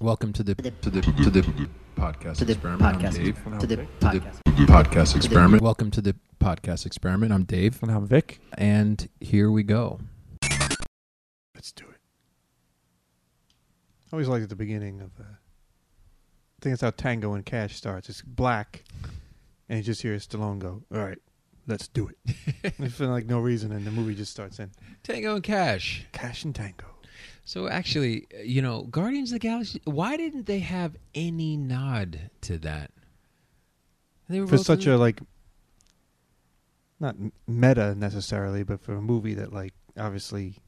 [0.00, 2.82] Welcome to the the- to the to the podcast to the experiment.
[2.82, 3.60] I'm podcast Dave.
[3.60, 5.62] to the podcast podcast experiment.
[5.62, 7.32] Welcome to the podcast experiment.
[7.32, 8.40] I'm Dave, And I'm Vic.
[8.56, 10.00] and here we go.
[11.54, 12.00] Let's do it.
[14.10, 15.10] I always liked at the beginning of.
[15.20, 18.08] Uh, I think that's how Tango and Cash starts.
[18.08, 18.84] It's black,
[19.68, 21.18] and you just hear Stallone go, "All right,
[21.66, 24.70] let's do it." There's like no reason, and the movie just starts in
[25.02, 26.06] Tango and Cash.
[26.12, 26.86] Cash and Tango.
[27.50, 29.80] So actually, uh, you know, Guardians of the Galaxy.
[29.82, 32.92] Why didn't they have any nod to that?
[34.28, 35.18] They were For such a like,
[37.00, 37.16] not
[37.48, 40.58] meta necessarily, but for a movie that like obviously.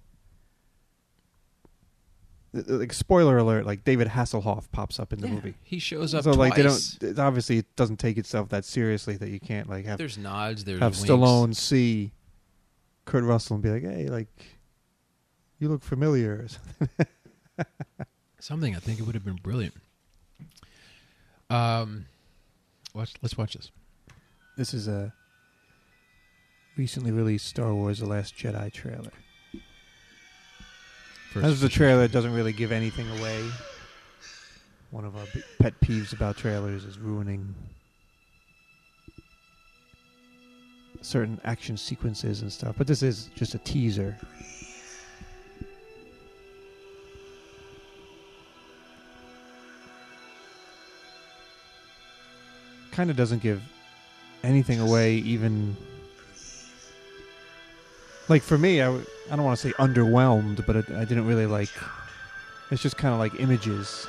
[2.52, 3.64] uh, Like spoiler alert!
[3.64, 5.54] Like David Hasselhoff pops up in the Yeah, movie.
[5.62, 6.98] He shows up so like they don't.
[7.00, 10.64] it- Obviously, it doesn't take itself that seriously that you can't like have There's nods.
[10.64, 11.08] There's have winks.
[11.08, 12.10] Stallone see
[13.04, 14.58] Kurt Russell and be like, "Hey, like,
[15.62, 17.06] you look familiar." something.
[18.40, 19.74] Something I think it would have been brilliant.
[21.48, 22.06] Um,
[22.92, 23.14] watch.
[23.22, 23.70] Let's watch this.
[24.56, 25.12] This is a
[26.76, 29.12] recently released Star Wars: The Last Jedi trailer.
[31.30, 33.48] First This is a trailer that doesn't really give anything away.
[34.90, 35.24] One of our
[35.60, 37.54] pet peeves about trailers is ruining
[41.00, 42.74] certain action sequences and stuff.
[42.76, 44.16] But this is just a teaser.
[52.92, 53.62] Kind of doesn't give
[54.44, 55.76] anything away, even.
[58.28, 61.26] Like for me, I, w- I don't want to say underwhelmed, but it, I didn't
[61.26, 61.70] really like.
[62.70, 64.06] It's just kind of like images.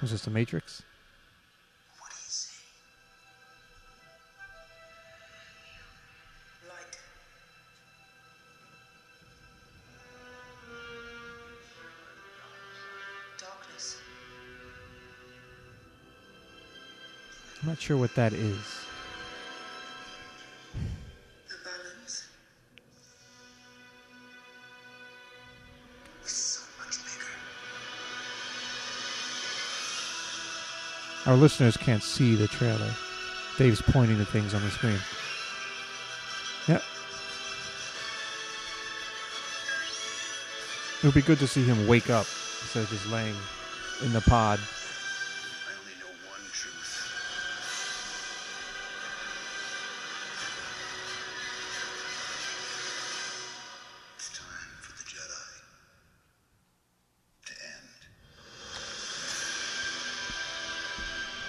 [0.00, 0.82] Was this the Matrix?
[17.86, 18.84] Sure what that is.
[26.26, 26.64] So.
[31.26, 32.90] Our listeners can't see the trailer.
[33.56, 34.98] Dave's pointing to things on the screen.
[36.66, 36.82] Yep.
[40.98, 42.26] It would be good to see him wake up
[42.62, 43.36] instead of just laying
[44.02, 44.58] in the pod.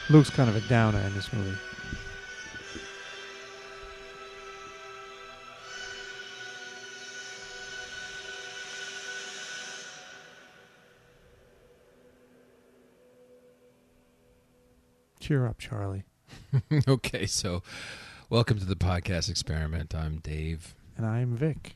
[0.09, 1.57] Luke's kind of a downer in this movie.
[15.19, 16.03] Cheer up, Charlie.
[16.87, 17.63] okay, so
[18.29, 19.93] welcome to the podcast experiment.
[19.95, 21.75] I'm Dave, And I'm Vic.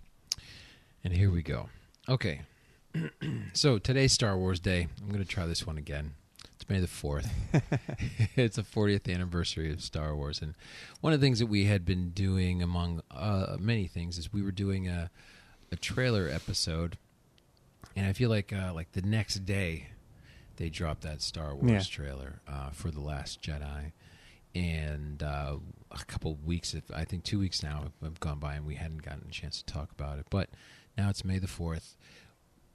[1.03, 1.69] and here we go.
[2.07, 2.41] Okay,
[3.53, 4.87] so today's Star Wars Day.
[5.01, 6.13] I'm going to try this one again.
[6.71, 7.27] May the 4th.
[8.37, 10.41] it's the 40th anniversary of Star Wars.
[10.41, 10.53] And
[11.01, 14.41] one of the things that we had been doing, among uh, many things, is we
[14.41, 15.11] were doing a,
[15.71, 16.97] a trailer episode.
[17.95, 19.87] And I feel like uh, like the next day,
[20.55, 21.79] they dropped that Star Wars Yeah.
[22.05, 23.91] trailer uh, for The Last Jedi.
[24.55, 25.57] And uh,
[25.91, 28.75] a couple weeks, if- I think two weeks now, have, have gone by, and we
[28.75, 30.27] hadn't gotten a chance to talk about it.
[30.29, 30.49] But
[30.97, 31.95] now it's May the 4th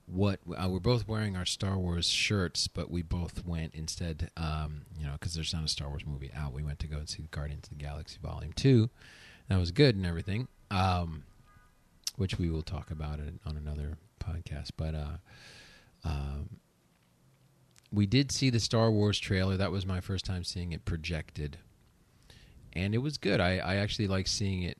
[0.06, 4.82] what uh, we're both wearing our Star Wars shirts, but we both went instead, um,
[4.98, 6.52] you know, because there's not a Star Wars movie out.
[6.52, 8.88] We went to go and see Guardians of the Galaxy Volume Two.
[9.48, 11.24] That was good and everything, um,
[12.16, 14.70] which we will talk about it on another podcast.
[14.76, 15.16] But uh,
[16.04, 16.50] um,
[17.92, 19.56] we did see the Star Wars trailer.
[19.56, 21.58] That was my first time seeing it projected,
[22.72, 23.40] and it was good.
[23.40, 24.78] I, I actually like seeing it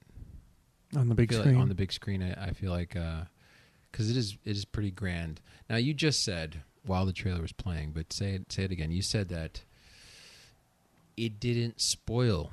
[0.97, 1.61] On the big feel like screen.
[1.61, 2.23] on the big screen.
[2.23, 2.95] I, I feel like
[3.97, 5.41] because it is it is pretty grand.
[5.71, 8.91] Now you just said while the trailer was playing, but say it say it again.
[8.91, 9.63] You said that
[11.16, 12.53] it didn't spoil,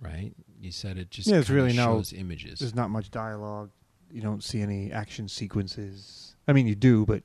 [0.00, 0.32] right?
[0.60, 2.60] You said it just Yeah, it's really no- shows images.
[2.60, 3.70] There's not much dialogue.
[4.12, 6.36] You don't see any action sequences.
[6.46, 7.24] I mean, you do, but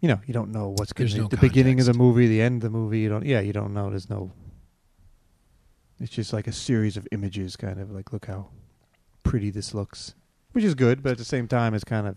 [0.00, 2.42] you know, you don't know what's going to no the beginning of the movie, the
[2.42, 3.00] end of the movie.
[3.00, 3.24] You don't.
[3.24, 3.88] Yeah, you don't know.
[3.88, 4.32] There's no.
[6.00, 8.48] It's just like a series of images, kind of like, look how
[9.22, 10.14] pretty this looks,
[10.54, 12.16] which is good, but at the same time, it's kind of.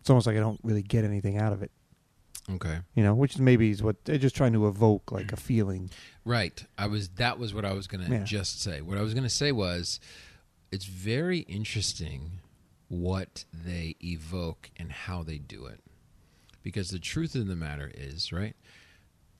[0.00, 1.70] It's almost like I don't really get anything out of it.
[2.54, 2.78] Okay.
[2.94, 5.40] you know, which maybe is what they're just trying to evoke like a mm.
[5.40, 5.90] feeling.
[6.24, 6.64] Right.
[6.76, 8.24] I was that was what I was going to Yeah.
[8.24, 8.80] just say.
[8.80, 10.00] What I was going to say was
[10.72, 12.40] it's very interesting
[12.88, 15.80] what they evoke and how they do it.
[16.62, 18.56] Because the truth of the matter is, right?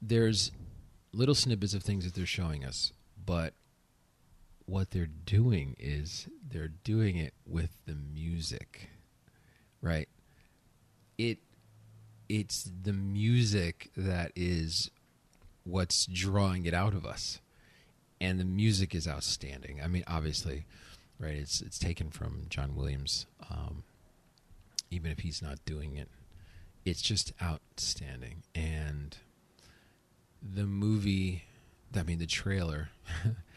[0.01, 0.53] There's
[1.13, 2.93] little snippets of things that they're showing us,
[3.25, 3.55] but
[4.71, 8.89] what they're doing is they're doing it with the music,
[9.83, 10.09] right?
[11.19, 11.39] It
[12.29, 14.93] it's the music that is
[15.65, 17.41] what's drawing it out of us,
[18.21, 19.81] and the music is outstanding.
[19.83, 20.67] I mean, obviously,
[21.19, 21.35] right?
[21.35, 23.83] It's it's taken from John Williams, um,
[24.89, 26.09] even if he's not doing it.
[26.85, 29.17] It's just outstanding, and
[30.41, 31.43] the movie.
[31.97, 32.91] I mean, the trailer.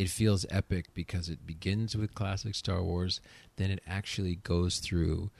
[0.00, 3.20] it feels epic because it begins with classic Star Wars,
[3.56, 5.30] then it actually goes through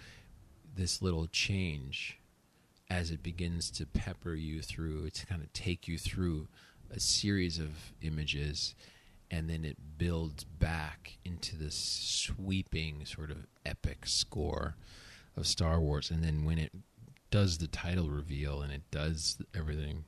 [0.77, 2.19] this little change
[2.91, 6.47] as it begins to pepper you through, to kind of take you through
[6.91, 8.75] a series of images,
[9.31, 14.77] and then it builds back into this sweeping sort of epic score
[15.39, 16.11] of Star Wars.
[16.11, 16.73] And then when it
[17.31, 20.05] does the title reveal and it does everything,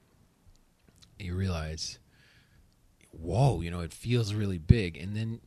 [1.18, 1.98] you realize,
[3.12, 4.96] whoa, you know, it feels really big.
[4.96, 5.40] And then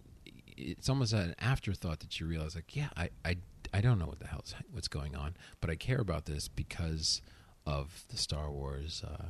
[0.58, 3.38] it's almost an afterthought that you realize, like, yeah, I, I,
[3.74, 7.22] I don't know what the hell's what's going on, but I care about this because
[7.66, 9.26] of the Star Wars, uh,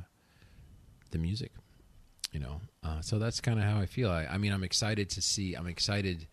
[1.10, 1.52] the music,
[2.32, 2.60] you know.
[2.84, 4.10] Uh, so that's kind of how I feel.
[4.10, 5.54] I, I mean, I'm excited to see.
[5.54, 6.26] I'm excited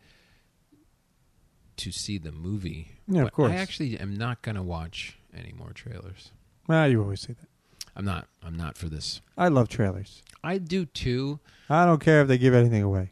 [1.77, 2.89] to see the movie.
[3.07, 3.51] Yeah, of course.
[3.51, 6.31] I actually am not going to watch any more trailers.
[6.67, 7.49] Well, you always say that.
[7.95, 8.27] I'm not.
[8.43, 9.21] I'm not for this.
[9.37, 10.21] I love trailers.
[10.43, 11.39] I do too.
[11.69, 13.11] I don't care if they give anything away.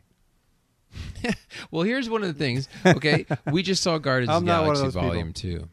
[1.70, 2.68] Well, here's one of the things.
[2.86, 5.70] Okay, we just saw Guardians of the Galaxy Volume Two,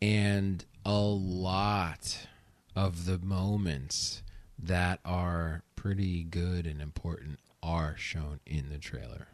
[0.00, 2.28] and a lot
[2.76, 4.22] of the moments
[4.58, 9.28] that are pretty good and important are shown in the trailer,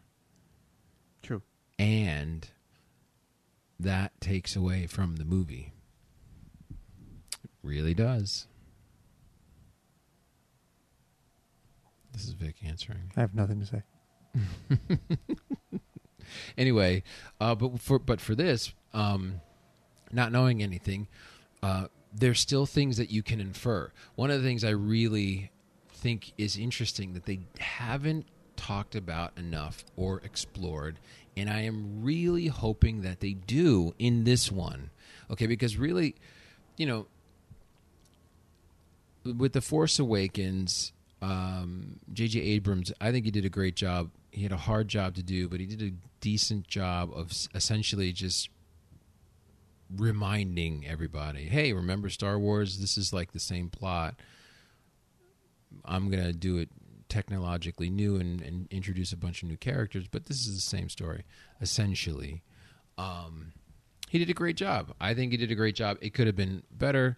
[1.22, 1.42] True.
[1.78, 2.48] and
[3.78, 5.72] that takes away from the movie.
[6.70, 8.46] It really does.
[12.12, 13.12] This is Vic answering.
[13.16, 13.82] I have nothing to say.
[16.58, 17.02] anyway,
[17.40, 19.40] uh, but for but for this, um,
[20.12, 21.08] not knowing anything,
[21.62, 23.90] uh, there's still things that you can infer.
[24.14, 25.50] One of the things I really
[25.92, 30.98] think is interesting that they haven't talked about enough or explored,
[31.36, 34.90] and I am really hoping that they do in this one.
[35.30, 36.16] Okay, because really,
[36.76, 37.06] you know,
[39.24, 42.40] with the Force Awakens, um, J.J.
[42.40, 44.10] Abrams, I think he did a great job.
[44.30, 48.12] He had a hard job to do, but he did a decent job of essentially
[48.12, 48.48] just
[49.94, 52.78] reminding everybody, "Hey, remember Star Wars?
[52.78, 54.14] This is like the same plot.
[55.84, 56.68] I'm gonna do it
[57.08, 60.88] technologically new and, and introduce a bunch of new characters, but this is the same
[60.88, 61.24] story,
[61.60, 62.42] essentially."
[62.96, 63.52] Um,
[64.08, 64.94] he did a great job.
[65.00, 65.98] I think he did a great job.
[66.00, 67.16] It could have been better.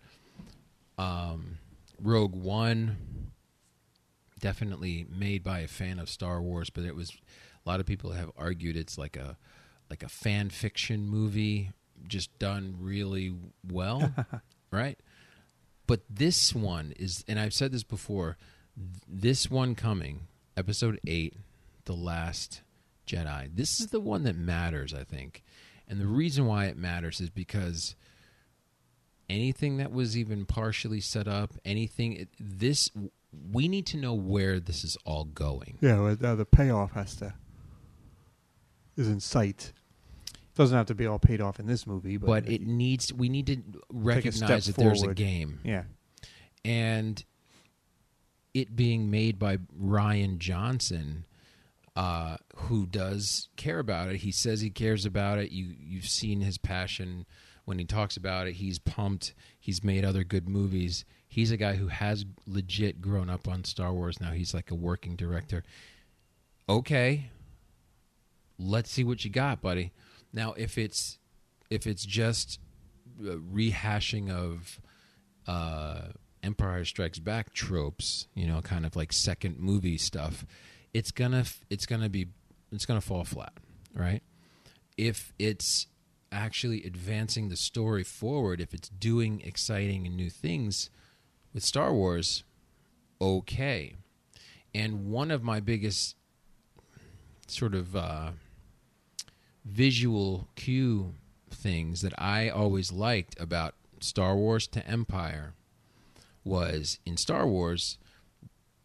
[0.99, 1.59] Um,
[2.01, 2.97] Rogue One,
[4.43, 7.11] definitely made by a fan of Star Wars, but it was
[7.65, 9.39] a lot of people have argued it's like a
[9.89, 11.71] like a fan fiction movie,
[12.07, 13.35] just done really
[13.71, 14.13] well,
[14.71, 14.99] right?
[15.87, 18.39] But this one is, and I've said this before,
[19.07, 21.35] this one coming, Episode Eight,
[21.85, 22.63] the Last
[23.07, 23.55] Jedi.
[23.55, 25.43] This is the one that matters, I think,
[25.87, 27.95] and the reason why it matters is because
[29.29, 32.91] anything that was even partially set up, anything it, this
[33.53, 35.79] we need to know where this is all going.
[35.81, 37.35] Yeah, well, uh, the payoff has to
[38.97, 39.73] is in sight.
[40.55, 43.29] Doesn't have to be all paid off in this movie, but, But it needs we
[43.31, 45.61] need to recognize that step there's a game.
[45.65, 45.85] yeah,
[46.65, 47.25] and
[48.53, 51.25] it being made by Rian Johnson,
[51.97, 54.17] uh, who does care about it.
[54.17, 55.51] He says he cares about it.
[55.53, 57.25] You you've seen his passion
[57.65, 58.55] when he talks about it.
[58.57, 59.33] He's pumped.
[59.59, 61.07] He's made other good movies.
[61.33, 64.21] He's a guy who has legit grown up on Star Wars.
[64.21, 65.65] Now he's like a working director.
[66.69, 67.31] Okay,
[68.59, 69.93] let's see what you got, buddy.
[70.31, 71.19] Now if it's
[71.71, 72.61] if it's just
[73.19, 74.79] rehashing of
[75.47, 76.09] uh,
[76.43, 80.45] Empire Strikes Back tropes, you know, kind of like second movie stuff,
[80.93, 82.27] it's gonna it's gonna be
[82.71, 83.55] it's gonna fall flat,
[83.95, 84.23] right?
[84.99, 85.87] If it's
[86.31, 90.91] actually advancing the story forward, if it's doing exciting and new things
[91.53, 92.45] with Star Wars,
[93.21, 93.95] okay.
[94.75, 96.17] And one of my biggest
[97.47, 98.31] sort of uh,
[99.65, 101.15] visual cue
[101.51, 105.55] things that I always liked about Star Wars to Empire
[106.45, 107.99] was in Star Wars,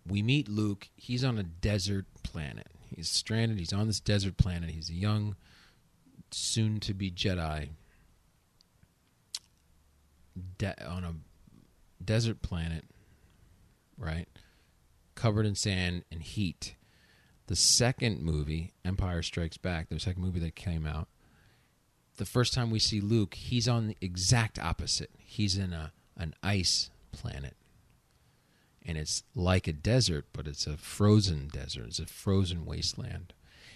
[0.07, 0.89] we meet Luke.
[0.95, 2.67] He's on a desert planet.
[2.95, 3.57] He's stranded.
[3.57, 4.69] He's on this desert planet.
[4.69, 5.35] He's a young,
[6.31, 7.69] soon to be Jedi.
[10.57, 11.13] de- on a
[12.03, 12.85] desert planet,
[13.97, 14.27] right?
[15.15, 16.75] Covered in sand and heat.
[17.47, 21.07] The second movie, Empire Strikes Back, the second movie that came out,
[22.17, 25.11] the first time we see Luke, he's on the exact opposite.
[25.17, 27.55] He's in a an ice planet.
[28.85, 31.85] And it's like a desert, but it's a frozen desert.
[31.87, 33.33] It's a frozen wasteland.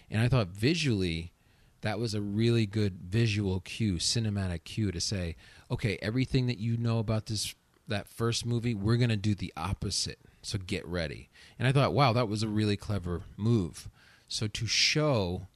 [0.10, 1.34] And I thought visually
[1.82, 5.36] that was a really good visual cue, cinematic cue to say,
[5.70, 7.54] okay, everything that you know about this
[7.91, 10.19] that first movie, we're going to do the opposite.
[10.41, 11.29] So get ready.
[11.60, 13.89] And I thought, wow, that was a really clever move.
[14.27, 15.48] So to show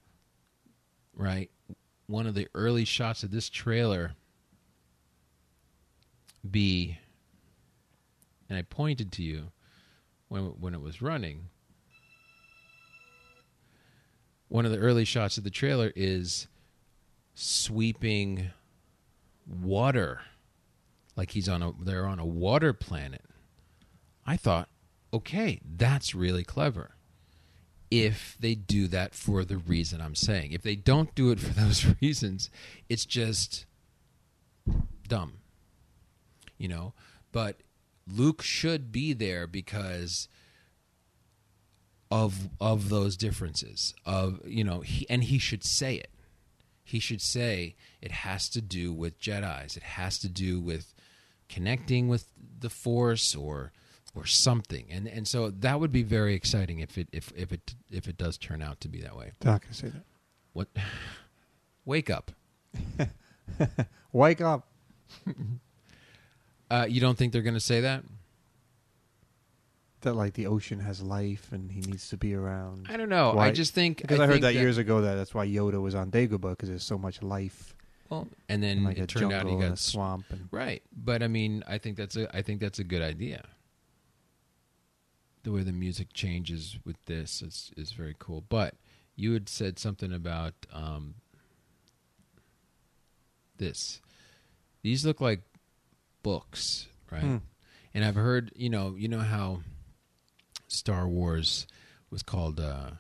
[1.16, 1.50] right
[2.08, 4.14] one of the early shots of this trailer
[6.50, 7.00] be
[8.50, 9.52] and I pointed to you
[10.28, 11.46] when when it was running
[14.50, 16.48] one of the early shots of the trailer is
[17.34, 18.52] sweeping
[19.48, 20.22] water
[21.16, 23.24] like he's on a they're on a water planet.
[24.26, 24.70] I thought
[25.14, 26.92] okay that's really clever.
[27.92, 30.52] If they do that for the reason i'm saying.
[30.52, 32.50] If they don't do it for those reasons
[32.90, 33.66] it's just
[35.08, 35.40] dumb
[36.58, 36.94] you know?
[37.32, 37.58] But
[38.08, 40.28] luke should be there because
[42.12, 46.12] of of those differences of you know he, and he should say it.
[46.84, 49.76] He should say it has to do with jedis.
[49.76, 50.94] It has to do with
[51.50, 52.28] connecting with
[52.60, 53.72] the force or
[54.16, 57.76] or something and and so that would be very exciting if it if if it
[57.92, 60.04] if it does turn out to be that way Not gonna say that.
[60.54, 60.68] what
[61.86, 62.32] wake up.
[64.12, 64.68] Wake up.
[66.72, 68.04] uh, you don't think they're going to say that
[70.02, 72.88] That like the ocean has life and he needs to be around.
[72.90, 75.34] i don't know i just think Because I, heard think that, years ago that that's
[75.34, 77.75] why Yoda was on Dagobah because there's so much life
[78.10, 81.64] well, and then like it turned out he got swamp and Right, but I mean,
[81.68, 83.46] I think that's a I think that's a good idea.
[85.44, 88.44] The way the music changes with this is is very cool.
[88.48, 88.76] But
[89.16, 91.16] you had said something about um,
[93.58, 94.02] this.
[94.82, 95.42] These look like
[96.22, 97.24] books, right?
[97.24, 97.38] Hmm.
[97.94, 99.62] And I've heard, you know, you know how
[100.68, 101.66] Star Wars
[102.10, 102.92] was called uh,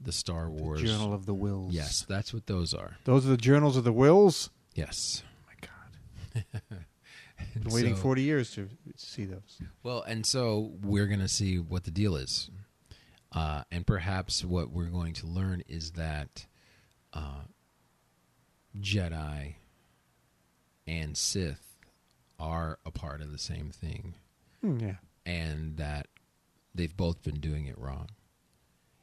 [0.00, 1.72] the Star Wars the Journal of the Whills.
[1.72, 2.96] Yes, that's what those are.
[3.04, 4.48] those are the journals of the Whills.
[4.74, 5.22] Yes.
[5.26, 6.62] Oh my God,
[7.62, 9.58] been waiting So- forty years to see those.
[9.82, 12.50] Well, and so we're going to see what the deal is.
[13.32, 16.46] Uh, and perhaps what we're going to learn is that
[17.12, 17.42] uh,
[18.78, 19.54] Jedi
[20.86, 21.76] and Sith
[22.38, 24.14] are a part of the same thing,
[24.62, 24.94] Hmm, yeah,
[25.26, 26.08] and that
[26.74, 28.08] they've both been doing it wrong,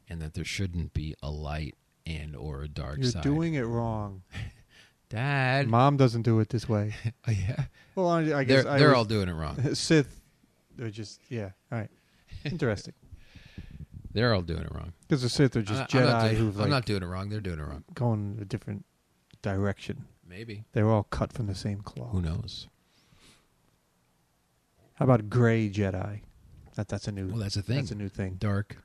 [0.10, 3.04] and that there shouldn't be a light and or a dark side.
[3.04, 3.24] you're side.
[3.24, 4.24] doing it wrong.
[5.10, 5.68] Dad.
[5.70, 6.94] Mom doesn't do it this way.
[7.28, 9.62] Oh, yeah, Well, I, I they're guess I they're was- all doing it wrong.
[9.76, 10.22] Sith.
[10.76, 11.52] They're just yeah.
[11.72, 11.90] All right,
[12.46, 12.94] interesting.
[14.14, 14.94] They're all doing it wrong.
[15.02, 17.04] Because the Sith are just I- I'm Jedi not doing- who've I'm like not doing
[17.04, 17.30] it wrong.
[17.30, 17.84] They're doing it wrong.
[17.94, 18.86] going a different
[19.42, 20.06] direction.
[20.28, 20.66] Maybe.
[20.74, 22.12] They're all cut from the same cloth.
[22.12, 22.68] Who knows?
[24.96, 26.22] How about gray Jedi?
[26.76, 27.28] That that's a new.
[27.28, 27.78] Well, that's a thing.
[27.78, 28.36] That's a new thing.
[28.40, 28.78] dark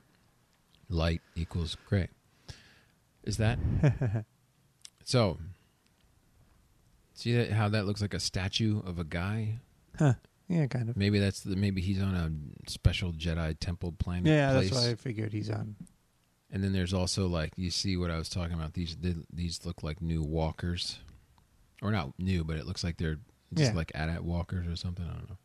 [0.89, 2.09] light equals gray
[3.23, 3.57] is that
[5.03, 5.37] so
[7.13, 9.59] see that, how that looks like a statue of a guy
[9.97, 10.13] Huh.
[10.49, 10.97] Yeah, kind of.
[10.97, 14.91] maybe that's the, maybe he's on a special jedi temple planet Yeah, place that's why
[14.91, 15.75] I figured he's on.
[16.51, 19.65] and then there's also like you see what i was talking about these they, these
[19.65, 20.99] look like new walkers
[21.81, 23.19] or not new but it looks like they're
[23.53, 23.77] just Yeah.
[23.77, 25.37] like AT-AT walkers or something i don't know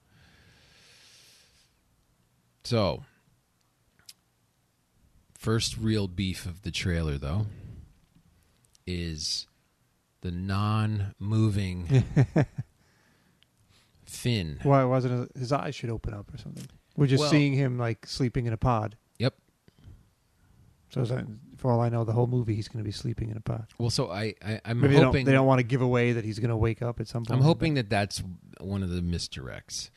[2.65, 3.05] so
[5.39, 7.47] first real beef of the trailer though
[8.87, 9.47] is
[10.21, 12.05] the non-moving
[14.05, 16.67] Finn Why wasn't it, his eyes should open up or something?
[16.97, 18.97] We're just Well- seeing him like sleeping in a pod.
[19.19, 19.35] Yep.
[20.91, 21.27] So is that,
[21.59, 23.67] for all I know, the whole movie he's going to be sleeping in a pod.
[23.79, 26.13] well so i, I i'm Maybe they hoping don't, they don't want to give away
[26.13, 27.39] that he's going to wake up at some point.
[27.39, 28.23] I'm hoping that that's
[28.61, 29.91] one of the misdirects.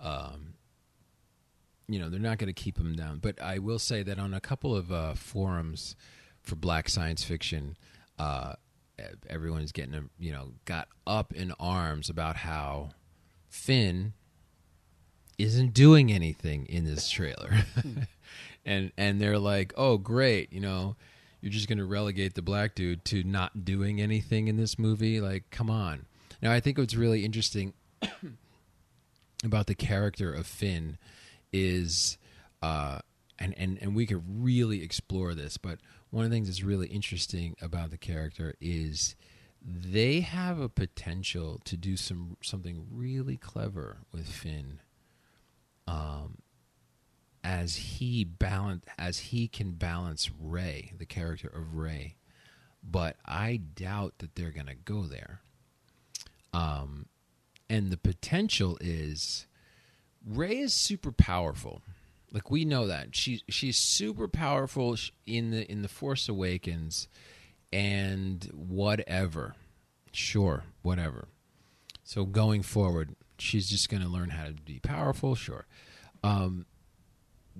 [0.00, 0.54] Um,
[1.88, 3.18] you know, they're not going to keep him down.
[3.18, 5.96] But I will say that on a couple of uh, forums
[6.42, 7.76] for Black science fiction,
[8.18, 8.54] uh,
[9.28, 12.90] everyone is getting, a- you know, got up in arms about how
[13.48, 14.12] Finn
[15.38, 17.64] isn't doing anything in this trailer,
[18.66, 20.96] and and they're like, oh great, you know.
[21.40, 25.20] You're just going to relegate the black dude to not doing anything in this movie?
[25.20, 26.06] Like, come on.
[26.42, 27.74] Now, I think what's really interesting
[29.44, 30.98] about the character of Finn
[31.52, 32.18] is,
[32.62, 32.98] uh,
[33.38, 35.78] and, and, and we could really explore this, but
[36.10, 39.14] one of the things that's really interesting about the character is
[39.62, 44.80] they have a potential to do some something really clever with Finn.
[45.86, 46.38] Um,
[47.42, 52.16] as he balance as he can balance Rey, the character of Rey,
[52.82, 55.40] but I doubt that they're going to go there.
[56.52, 57.06] Um,
[57.68, 59.46] and the potential is
[60.26, 61.82] Rey is super powerful.
[62.32, 64.96] Like we know that she she's super powerful
[65.26, 67.08] in the in the Force Awakens,
[67.72, 69.54] and whatever,
[70.12, 71.28] sure, whatever.
[72.04, 75.34] So going forward, she's just going to learn how to be powerful.
[75.34, 75.66] Sure.
[76.22, 76.66] Um,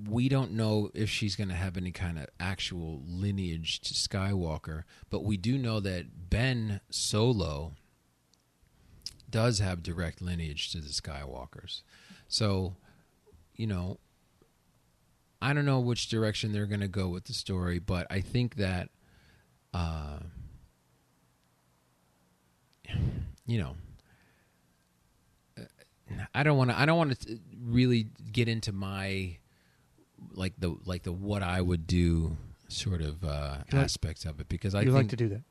[0.09, 4.85] we don't know if she's going to have any kind of actual lineage to Skywalker,
[5.11, 7.73] but we do know that Ben Solo
[9.29, 11.83] does have direct lineage to the Skywalkers.
[12.29, 12.77] So,
[13.57, 13.99] you know,
[15.41, 18.57] I don't know which direction they're going to go with the story, but I think
[18.57, 18.91] that,
[19.73, 20.19] uh,
[23.47, 23.77] you know,
[26.35, 26.79] I don't want to.
[26.79, 29.37] I don't want to really get into my
[30.33, 32.37] like the like the what I would do
[32.69, 35.43] sort of uh, like- aspects of it because I you like to do that.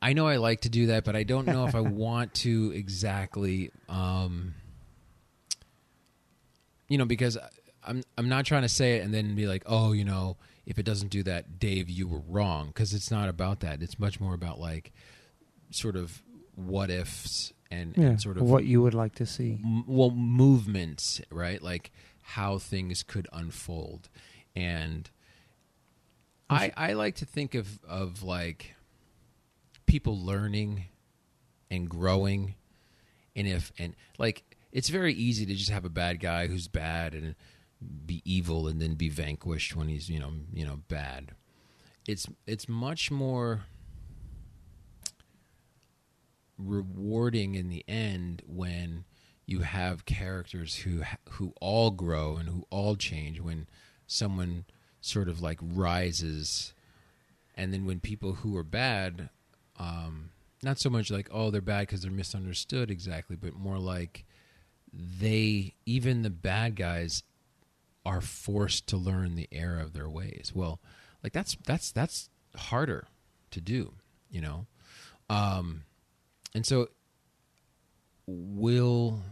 [0.00, 2.72] I know I like to do that, but I don't know if I want to
[2.74, 3.70] exactly.
[3.88, 4.54] Um,
[6.88, 7.36] you know, because
[7.86, 10.36] I'm I'm not trying to say it and then be like, oh, you know,
[10.66, 13.82] if it doesn't do that, Dave, you were wrong, because it's not about that.
[13.82, 14.92] It's much more about like
[15.70, 16.22] sort of
[16.54, 19.58] what ifs and, Yeah, and sort of what you would like to see.
[19.64, 21.90] m- well movements right like
[22.22, 24.08] how things could unfold
[24.54, 25.10] and
[26.48, 28.74] i i like to think of of like
[29.86, 30.84] people learning
[31.70, 32.54] and growing
[33.34, 37.14] and if and like it's very easy to just have a bad guy who's bad
[37.14, 37.36] and
[38.04, 41.30] be evil and then be vanquished when he's you know you know bad.
[42.06, 43.62] It's it's much more
[46.58, 49.04] rewarding in the end when
[49.46, 53.68] you have characters who who all grow and who all change when
[54.08, 54.64] someone
[55.00, 56.74] sort of like rises
[57.54, 59.28] and then when people who are bad
[59.78, 60.30] um
[60.62, 64.24] not so much like oh they're bad because they're misunderstood exactly but more like
[64.96, 67.22] they even the bad guys
[68.06, 70.80] are forced to learn the error of their ways well
[71.22, 73.06] like that's that's that's harder
[73.50, 73.94] to do
[74.30, 74.66] you know
[75.30, 75.82] um
[76.54, 76.88] and so
[78.26, 79.22] will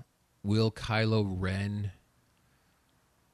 [0.43, 1.93] will Kylo Ren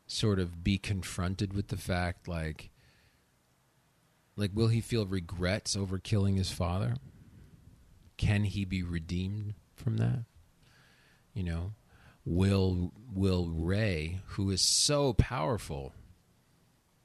[0.06, 2.70] sort of be confronted with the fact like
[4.36, 6.96] like will he feel regrets over killing his father?
[8.16, 10.24] Can he be redeemed from that?
[11.34, 11.72] You know,
[12.28, 15.94] will will Rey, who is so powerful,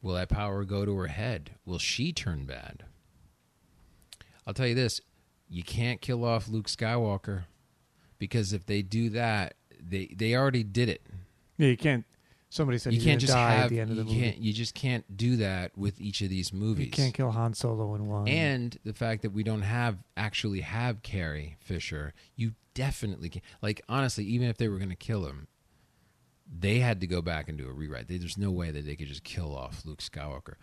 [0.02, 1.52] will that power go to her head?
[1.66, 2.84] Will she turn bad?
[4.46, 5.00] I'll tell you this,
[5.50, 7.46] you can't kill off Luke Skywalker
[8.20, 11.02] because if they do that, they they already did it.
[11.58, 12.06] Yeah, you can't.
[12.54, 14.22] Somebody said you can't just die have at the end of the you movie.
[14.22, 16.86] can't you just can't do that with each of these movies.
[16.86, 18.28] You can't kill Han Solo in one.
[18.28, 23.42] and the fact that we don't have actually have Carrie Fisher, you definitely can.
[23.63, 25.48] Like honestly, even if they were going to kill him,
[26.48, 28.08] they had to go back and do a rewrite.
[28.08, 30.54] They, there's no way that they could just kill off Luke Skywalker.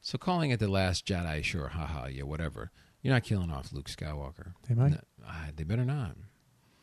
[0.00, 2.72] So calling it the Last Jedi, sure, haha, yeah, whatever.
[3.00, 4.54] You're not killing off Luke Skywalker.
[4.68, 4.90] They might.
[4.90, 6.16] No, ah, they better not.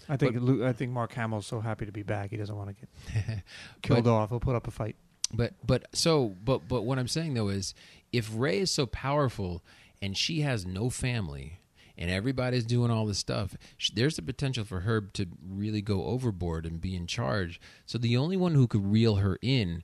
[0.09, 2.29] I think but- I think Mark Hamill's so happy to be back.
[2.31, 3.43] He doesn't want to get
[3.81, 4.29] killed But- off.
[4.29, 4.95] He'll put up a fight.
[5.33, 7.73] But but so but but what I'm saying though is
[8.13, 9.63] if Rey is so powerful
[10.01, 11.59] and she has no family
[11.97, 16.05] and everybody's doing all this stuff, sh- there's the potential for her to really go
[16.05, 17.59] overboard and be in charge.
[17.87, 19.81] So the only one who could reel her in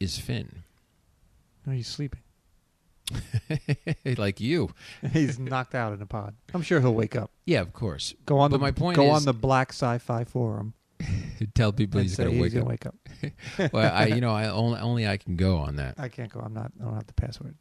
[0.00, 0.64] is Finn,
[1.64, 2.20] No, he's sleeping.
[4.18, 4.70] like you.
[5.12, 6.34] he's knocked out in a pod.
[6.54, 7.30] I'm sure he'll wake up.
[7.46, 8.14] Yeah, of course.
[8.26, 10.74] Go on But the my point go is- on the Black Sci-Fi forum
[11.54, 12.54] Tell people he's going to wake
[12.86, 12.94] up.
[13.22, 13.32] wake
[13.66, 13.72] up.
[13.72, 15.96] well, I you know I only only I can go on that.
[15.98, 16.38] I can't go.
[16.40, 16.70] I'm not.
[16.80, 17.56] I don't have the password.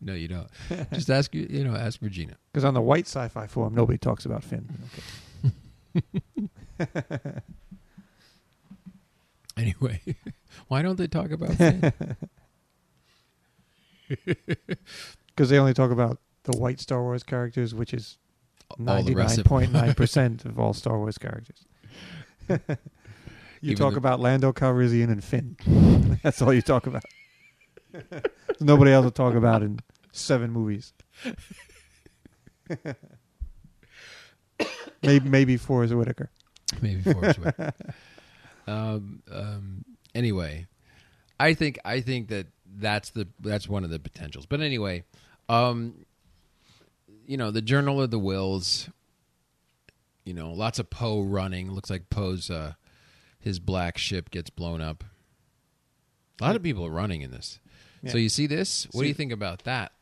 [0.00, 0.48] no, you don't.
[0.92, 2.36] Just ask you you know ask Regina.
[2.50, 4.68] Because on the white Sci-Fi forum, nobody talks about Finn.
[6.80, 7.40] Okay.
[9.56, 10.00] Anyway,
[10.68, 11.92] why don't they talk about Finn?
[15.28, 18.18] Because they only talk about the white Star Wars characters, which is
[18.76, 21.64] ninety nine of point nine percent of all Star Wars characters.
[22.48, 22.58] you
[23.62, 25.56] Even talk the- about Lando Calrissian and Finn.
[26.24, 27.04] That's all you talk about.
[28.60, 29.78] Nobody else to talk about in
[30.12, 30.92] seven movies.
[35.02, 36.30] maybe maybe Forest Whitaker.
[36.82, 37.72] maybe Forest Whitaker.
[38.66, 40.66] um, um, anyway,
[41.40, 42.46] I think I think that
[42.76, 44.46] that's the that's one of the potentials.
[44.46, 45.04] But anyway,
[45.48, 46.04] um,
[47.26, 48.88] you know, the Journal of the Whills.
[50.24, 51.70] You know, lots of Poe running.
[51.72, 52.74] Looks like Poe's uh,
[53.40, 55.02] his black ship gets blown up.
[56.40, 57.58] A lot of people are running in this.
[58.02, 58.12] Yeah.
[58.12, 58.86] So you see this?
[58.92, 59.92] What do you think about that?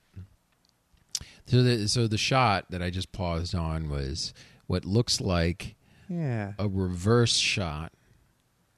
[1.46, 4.34] So the so the shot that I just paused on was
[4.66, 5.76] what looks like
[6.08, 6.54] Yeah.
[6.58, 7.92] a reverse shot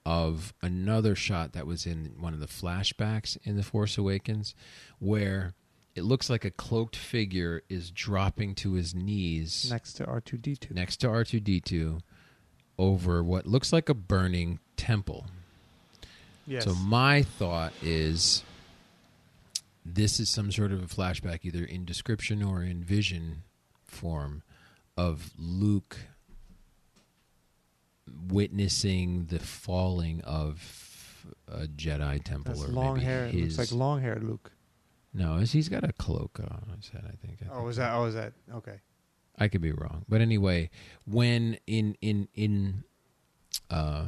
[0.09, 4.55] of another shot that was in one of the flashbacks in The Force Awakens,
[4.99, 5.53] where
[5.95, 10.39] it looks like a cloaked figure is dropping to his knees Next to R two
[10.39, 10.73] D two.
[10.73, 12.01] next to R2D2
[12.79, 15.27] over what looks like a burning temple.
[16.47, 16.65] Yes.
[16.65, 18.45] So my thought is
[19.85, 23.43] this is some sort of a flashback, either in description or in vision
[23.85, 24.43] form,
[24.97, 25.99] of Luke
[28.29, 33.27] witnessing the falling of a Jedi temple, That's or long maybe hair.
[33.27, 34.53] It looks like long hair, Luke.
[35.15, 37.05] no, he's got a cloak on his head.
[37.07, 37.39] I think.
[37.43, 37.71] I Oh, think.
[37.71, 37.95] is that?
[37.95, 38.33] Oh, is that?
[38.55, 38.81] Okay.
[39.39, 40.69] I could be wrong, but anyway,
[41.05, 42.85] when in in in
[43.71, 44.05] uh,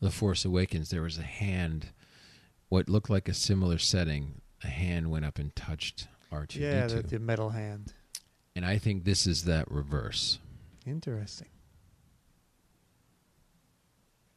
[0.00, 1.88] the Force Awakens, there was a hand,
[2.70, 4.40] what looked like a similar setting.
[4.62, 7.94] A hand went up and touched R two Yeah, the, the metal hand.
[8.54, 10.38] and I think this is that reverse.
[10.86, 11.48] Interesting.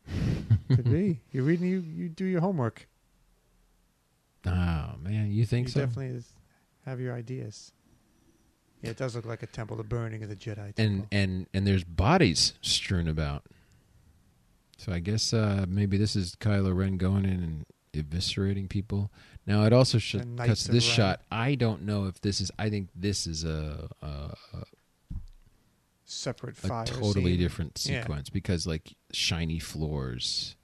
[0.68, 1.22] Could be.
[1.32, 1.68] You're reading.
[1.68, 2.88] You you do your homework.
[4.46, 5.80] Oh man, you think you so?
[5.82, 6.32] definitely is-
[6.86, 7.72] have your ideas.
[8.82, 11.08] Yeah, it does look like a temple, the burning of the Jedi and temple.
[11.12, 13.44] and and there's bodies strewn about.
[14.78, 19.10] So I guess uh, maybe this is Kylo Ren going in and eviscerating people.
[19.48, 20.96] Now it also should cuts this Ren.
[20.96, 21.22] shot.
[21.32, 22.52] I don't know if this is.
[22.60, 24.36] I think this is a a,
[26.14, 26.86] Separate a fire.
[26.86, 27.40] totally scene.
[27.40, 28.02] different Yeah.
[28.02, 30.56] sequence because like shiny floors.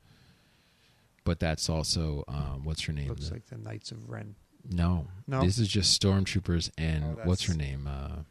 [1.25, 3.09] But that's also um, what's her name?
[3.09, 4.35] Looks The- like the Knights of Ren.
[4.69, 5.43] no, No?
[5.43, 7.87] This is just stormtroopers and Oh, what's her name?
[7.87, 8.23] Uh,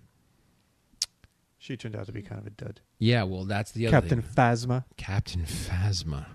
[1.58, 2.80] She turned out to be kind of a dud.
[2.98, 4.34] yeah, well that's the other Captain thing.
[4.34, 4.84] Phasma.
[4.96, 6.26] Captain Phasma.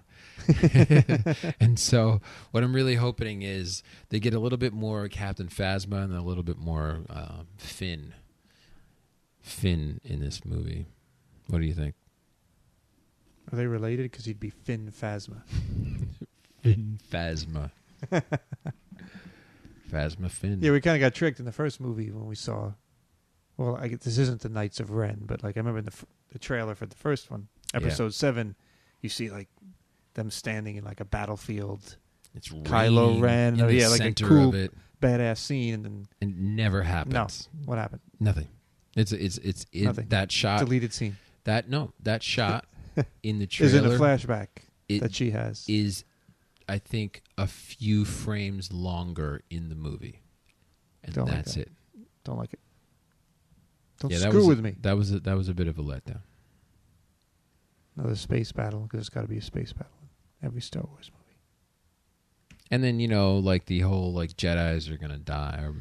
[1.60, 2.20] and so,
[2.52, 6.22] what I'm really hoping is they get a little bit more Captain Phasma and a
[6.22, 8.14] little bit more um, Finn.
[9.44, 10.88] Finn in this movie.
[11.48, 11.94] What do you think?
[13.52, 14.10] Are they related?
[14.10, 15.42] Because he'd be Finn Phasma.
[16.64, 17.70] Finn Phasma.
[19.92, 20.60] Phasma Finn.
[20.62, 22.72] Yeah, we kind of got tricked in the first movie when we saw.
[23.58, 25.92] Well, I guess this isn't the Knights of Ren, but like I remember in the
[25.92, 27.82] f- the trailer for the first one, Yeah.
[27.82, 28.56] episode seven,
[29.02, 29.50] you see like
[30.16, 31.98] them standing in like a battlefield,
[32.34, 34.74] it's Kylo Ren, in oh, the yeah, like a cool- of it.
[35.02, 37.48] badass scene, and then It never happens.
[37.66, 38.02] what happened?
[38.20, 38.48] Nothing.
[38.96, 40.08] It's it's it's it, Nothing.
[40.10, 40.60] that shot.
[40.60, 41.18] Deleted scene.
[41.46, 42.66] That no, that shot
[43.24, 44.48] in the trailer Is in a flashback
[44.88, 45.66] it that she has.
[45.68, 46.04] is,
[46.70, 50.22] I think, a few frames longer in the movie,
[51.04, 51.62] and Don't like that's that.
[51.62, 51.72] it.
[52.24, 52.60] Don't like it.
[54.00, 54.76] Don't that screw was with me.
[54.82, 56.22] That was a, that was a bit of a letdown.
[57.98, 59.92] Another space battle because it's got to be a space battle
[60.42, 61.38] in every Star Wars movie.
[62.72, 65.76] And then you know, like the whole like Jedi's are gonna die or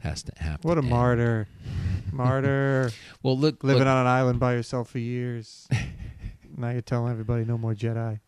[0.00, 0.68] has to happen.
[0.68, 1.48] What a martyr,
[2.12, 2.90] martyr,
[3.22, 5.68] Well, look, living look, on an island by yourself for years.
[6.56, 8.20] now you're telling everybody no more Jedi.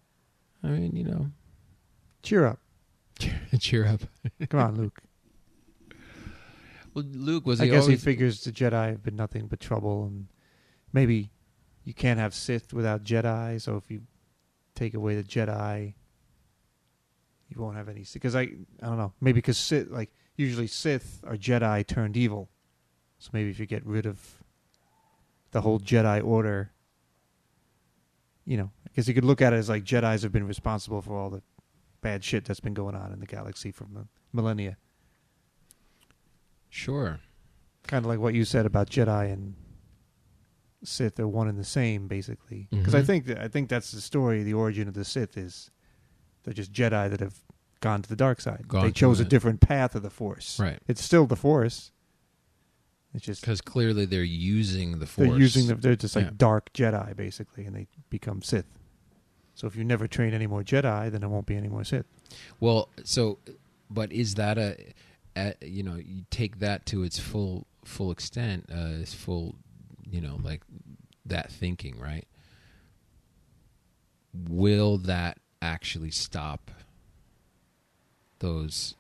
[0.63, 1.31] I mean, you know,
[2.23, 2.61] Cheer up,
[3.59, 4.01] cheer up.
[4.49, 5.01] come on, Luke.
[6.95, 7.61] Well, Luke was.
[7.61, 10.29] I guess he figures the Jedi have been nothing but trouble, and
[10.93, 11.31] maybe
[11.85, 13.61] you can't have Sith without Jedi.
[13.61, 14.03] So if you
[14.75, 15.95] take away the Jedi,
[17.49, 18.05] you won't have any.
[18.13, 19.13] Because I, I don't know.
[19.21, 22.49] Maybe because Sith, like usually Sith are Jedi turned evil.
[23.19, 24.43] So maybe if you get rid of
[25.53, 26.73] the whole Jedi Order,
[28.45, 31.17] you know, because you could look at it as like Jedi's have been responsible for
[31.17, 31.43] all the
[32.01, 33.87] bad shit that's been going on in the galaxy for
[34.33, 34.77] millennia.
[36.69, 37.21] Sure.
[37.89, 39.55] kind of like what you said about Jedi and
[40.85, 42.69] Sith are one and the same, basically.
[42.71, 43.07] Because I Mhm.
[43.07, 44.43] think that, I think that's the story.
[44.45, 45.71] The origin of the Sith is
[46.45, 47.43] they're just Jedi that have
[47.83, 48.67] gone to the dark side.
[48.67, 49.29] Gone they chose a it.
[49.29, 50.59] different path of the Force.
[50.59, 50.79] Right.
[50.89, 51.93] It's still the Force.
[53.15, 55.29] It's just Because clearly they're using the force.
[55.29, 56.31] they're using the, they're just like Yeah.
[56.35, 58.65] dark Jedi basically, and they become Sith.
[59.55, 62.07] So if you never train any more Jedi, then there won't be any more Sith.
[62.59, 63.39] Well, so,
[63.91, 64.79] but is that a,
[65.37, 69.57] a you know, you take that to its full full extent, uh, its full,
[70.09, 70.63] you know, like
[71.27, 72.27] that thinking, right?
[74.33, 76.71] Will that actually stop
[78.43, 78.95] those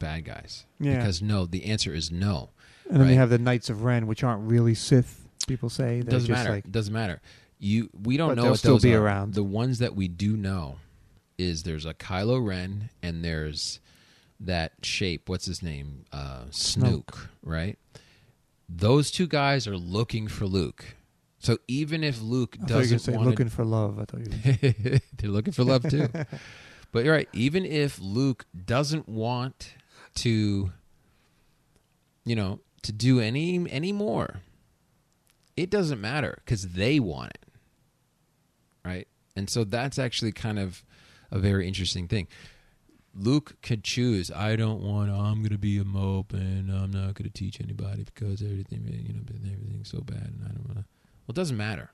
[0.00, 0.66] bad guys?
[0.80, 0.96] Yeah.
[0.96, 2.50] Because no, the answer is no.
[2.88, 3.12] And then Right.
[3.12, 5.28] you have the Knights of Ren, which aren't really Sith.
[5.46, 6.50] People say they're doesn't just matter.
[6.50, 7.20] like doesn't matter.
[7.60, 9.00] You we don't know they'll what still those be are.
[9.02, 9.34] around.
[9.34, 10.76] The ones that we do know
[11.38, 13.78] is there's a Kylo Ren and there's
[14.40, 15.28] that shape.
[15.28, 16.04] What's his name?
[16.12, 17.78] Uh, Snoke, right?
[18.72, 20.94] those two guys are looking for Luke.
[21.40, 23.98] So even if Luke I thought you were doesn't want looking for love.
[23.98, 24.30] I thought you.
[24.92, 26.08] Were, they're looking for love too.
[26.92, 27.28] but you're right.
[27.32, 29.74] Even if Luke doesn't want
[30.16, 30.72] to,
[32.24, 34.40] you know, to do any any more,
[35.56, 37.46] it doesn't matter because they want it,
[38.84, 39.08] right?
[39.36, 40.82] And so that's actually kind of
[41.30, 42.28] a very interesting thing.
[43.14, 44.30] Luke could choose.
[44.30, 45.10] I don't want.
[45.10, 48.86] I'm going to be a mope, and I'm not going to teach anybody because everything,
[48.86, 49.22] you know,
[49.52, 50.84] everything's so bad, and I don't want to.
[51.26, 51.90] Well, it doesn't matter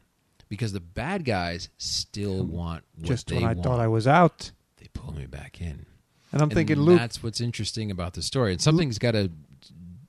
[0.48, 3.62] because the bad guys still want what just when I want.
[3.62, 4.52] thought I was out,
[4.96, 5.86] pull me back in.
[6.32, 6.98] and I'm And thinking Luke.
[6.98, 9.30] That's what's interesting about the story, and something's got to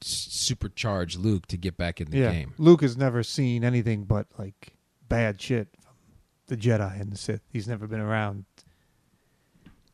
[0.01, 2.53] supercharge Luke to get back in the yeah, game.
[2.57, 4.73] Luke has never seen anything but like
[5.09, 5.93] bad shit from
[6.47, 7.41] the Jedi and the Sith.
[7.51, 8.45] He's never been around.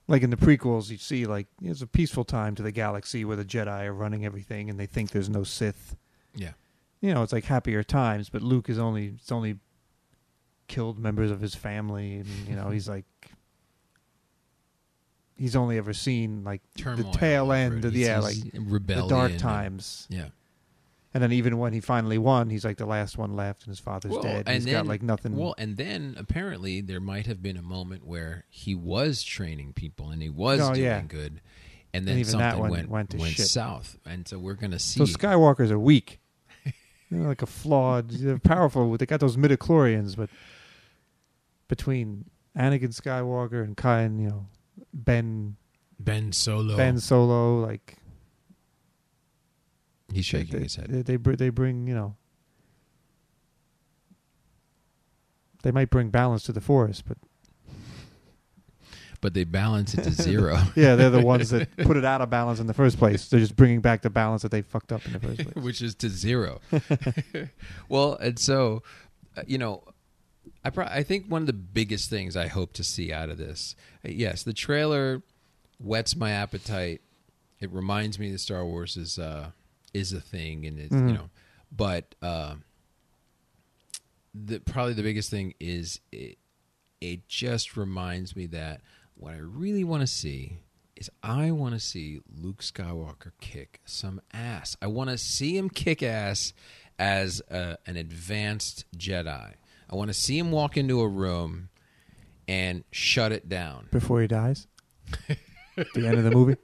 [0.07, 3.37] Like in the prequels, you see like it's a peaceful time to the galaxy where
[3.37, 5.95] the Jedi are running everything, and they think there's no Sith.
[6.35, 6.53] Yeah,
[6.99, 8.27] You know, it's like happier times.
[8.27, 9.59] But Luke is only it's only
[10.67, 13.05] killed members of his family, and you know he's like
[15.37, 17.11] he's only ever seen like turmoil.
[17.11, 19.07] the tail end of He's- yeah, like rebellion.
[19.07, 20.07] the dark and- times.
[20.09, 20.29] Yeah,
[21.13, 23.79] And then even when he finally won, he's like the last one left, and his
[23.79, 24.43] father's Well, dead.
[24.47, 25.35] and He's then, got like nothing.
[25.35, 30.09] Well, and then apparently there might have been a moment where he was training people
[30.09, 31.01] and he was Oh, doing yeah.
[31.03, 31.41] good,
[31.93, 33.47] and then And even something that one went went to shit.
[33.47, 35.05] south, and so we're gonna see.
[35.05, 36.19] so Skywalkers are weak.
[37.11, 38.09] They're like a flawed.
[38.09, 38.97] They're powerful.
[38.97, 40.31] They got those midichlorians, but
[41.67, 42.25] between
[42.57, 44.45] Anakin Skywalker and Kai and you know
[44.93, 45.55] Ben
[45.99, 47.97] ben Solo, Ben Solo, like
[50.13, 50.87] he's shaking they, his head.
[50.89, 52.15] They, they br- they bring you know
[55.63, 57.17] they might bring balance to the forest, but
[59.21, 60.59] but they balance it to zero.
[60.75, 63.27] yeah, they're the ones that put it out of balance in the first place.
[63.29, 65.63] They're just bringing back the balance that they fucked up in the first place.
[65.63, 66.59] which is to zero.
[67.89, 68.83] well, and so,
[69.35, 69.83] uh, you know,
[70.63, 73.37] I pro- I think one of the biggest things I hope to see out of
[73.37, 75.21] this, uh, yes, the trailer
[75.79, 77.01] whets my appetite.
[77.59, 79.51] It reminds me that Star Wars is uh,
[79.93, 81.13] is a thing, and it's you Mhm.
[81.15, 81.29] know,
[81.71, 82.55] but uh,
[84.33, 86.37] the probably the biggest thing is it,
[87.01, 88.81] it just reminds me that
[89.15, 90.59] what I really want to see
[90.95, 94.75] is I want to see Luke Skywalker kick some ass.
[94.81, 96.53] I want to see him kick ass
[96.99, 99.53] as a, an advanced Jedi.
[99.93, 101.69] I want to see him walk into a room
[102.47, 103.89] and shut it down.
[103.91, 104.65] Before he dies,
[105.27, 105.37] the
[106.07, 106.57] end of the movie.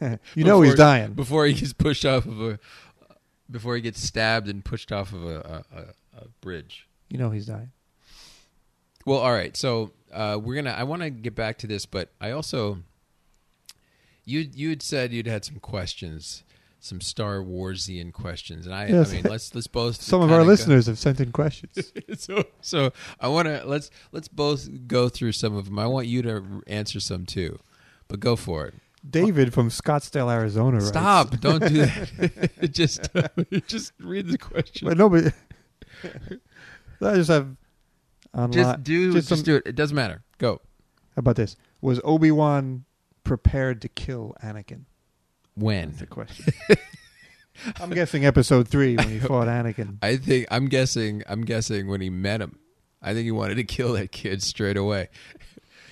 [0.34, 1.12] you know he's dying.
[1.12, 2.58] before he gets pushed off of a
[3.48, 5.36] before he gets stabbed and pushed off of a,
[5.72, 5.84] a, a,
[6.22, 6.88] a bridge.
[7.08, 7.70] You know he's dying.
[9.06, 9.56] Well, all right.
[9.56, 10.74] So uh, we're gonna.
[10.76, 12.78] I want to get back to this, but I also
[14.24, 16.42] you you had said you'd had some questions,
[16.82, 19.10] some Star Warsian questions, and I, Yes.
[19.10, 21.92] I mean, let's let's both Some of our go- listeners have sent in questions.
[22.16, 22.90] so so
[23.20, 25.78] I want to let's let's both go through some of them.
[25.78, 27.58] I want you to answer some too,
[28.08, 28.74] but go for it.
[29.08, 30.76] David from Scottsdale, Arizona.
[30.78, 31.30] writes- Stop!
[31.40, 32.70] Don't do that.
[32.72, 33.08] just
[33.66, 34.88] just read the question.
[34.88, 35.32] But no, but
[37.02, 37.56] I just have
[38.34, 38.52] online.
[38.52, 39.62] just do just just, do it.
[39.66, 40.22] It doesn't matter.
[40.38, 40.60] Go.
[41.16, 41.56] How about this?
[41.80, 42.84] Was Obi Wan
[43.24, 44.84] prepared to kill Anakin?
[45.54, 46.54] When That's the question.
[47.80, 49.98] I'm guessing episode three when he fought Anakin.
[50.02, 52.58] I think I'm guessing I'm guessing when he met him,
[53.02, 55.08] I think he wanted to kill that kid straight away.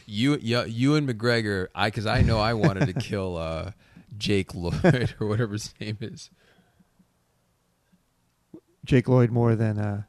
[0.07, 3.73] You you, Ewan McGregor, I because I know I wanted to kill uh,
[4.17, 6.31] Jake Lloyd or whatever his name is.
[8.87, 10.03] Jake Lloyd more than uh,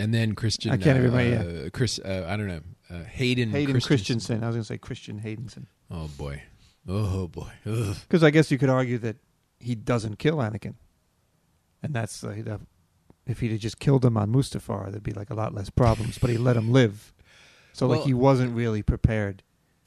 [0.00, 0.72] And then Christian.
[0.72, 2.00] I can't uh, even remember, uh, Chris.
[2.00, 2.60] Uh, I don't know.
[2.90, 3.50] Uh, Hayden.
[3.50, 4.16] Hayden Christensen.
[4.16, 4.42] Christensen.
[4.42, 5.66] I was going to say Christian Haydenson.
[5.88, 6.42] Oh boy.
[6.86, 7.50] Oh boy.
[7.64, 9.16] Because I guess you could argue that
[9.58, 10.74] he doesn't kill Anakin,
[11.82, 12.60] and that's uh, the,
[13.26, 16.18] if he'd have just killed him on Mustafar, there'd be like a lot less problems.
[16.18, 17.12] but he let him live,
[17.72, 19.42] so Well- like he wasn't really prepared.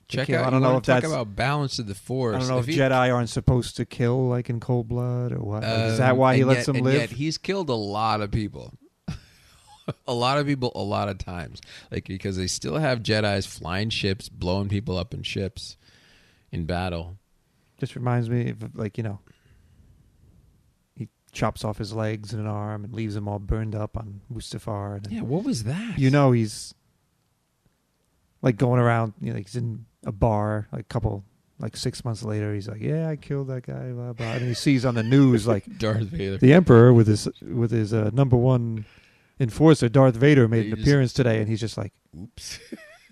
[0.07, 0.41] Check kill.
[0.41, 0.47] out.
[0.47, 1.05] I don't know if talk that's.
[1.13, 2.35] about balance of the force.
[2.35, 5.37] I don't know if, he- Jedi aren't supposed to kill like in cold blood or
[5.39, 5.63] what.
[5.63, 6.93] Like, is that Um, why he lets yet- them and live?
[6.95, 8.73] Yet he's killed a lot of people.
[10.07, 13.89] a lot of people, a lot of times, like because they still have Jedi's flying
[13.89, 15.77] ships, blowing people up in ships
[16.51, 17.17] in battle.
[17.79, 19.19] Just reminds me of like you know,
[20.95, 24.21] he chops off his legs and an arm and leaves them all burned up on
[24.33, 24.97] Mustafar.
[24.97, 25.97] And Yeah, what was that?
[25.97, 26.73] you know he's
[28.41, 29.13] like going around.
[29.21, 30.67] You know, he's in a bar.
[30.71, 31.23] Like a couple,
[31.59, 34.33] like six months later, he's like, "Yeah, I killed that guy." Blah blah.
[34.33, 36.37] And he sees on the news like Darth Vader.
[36.37, 38.85] the Emperor with his with his uh, number one
[39.39, 42.59] enforcer, Darth Vader, made You an appearance today, and he's just like, Oops.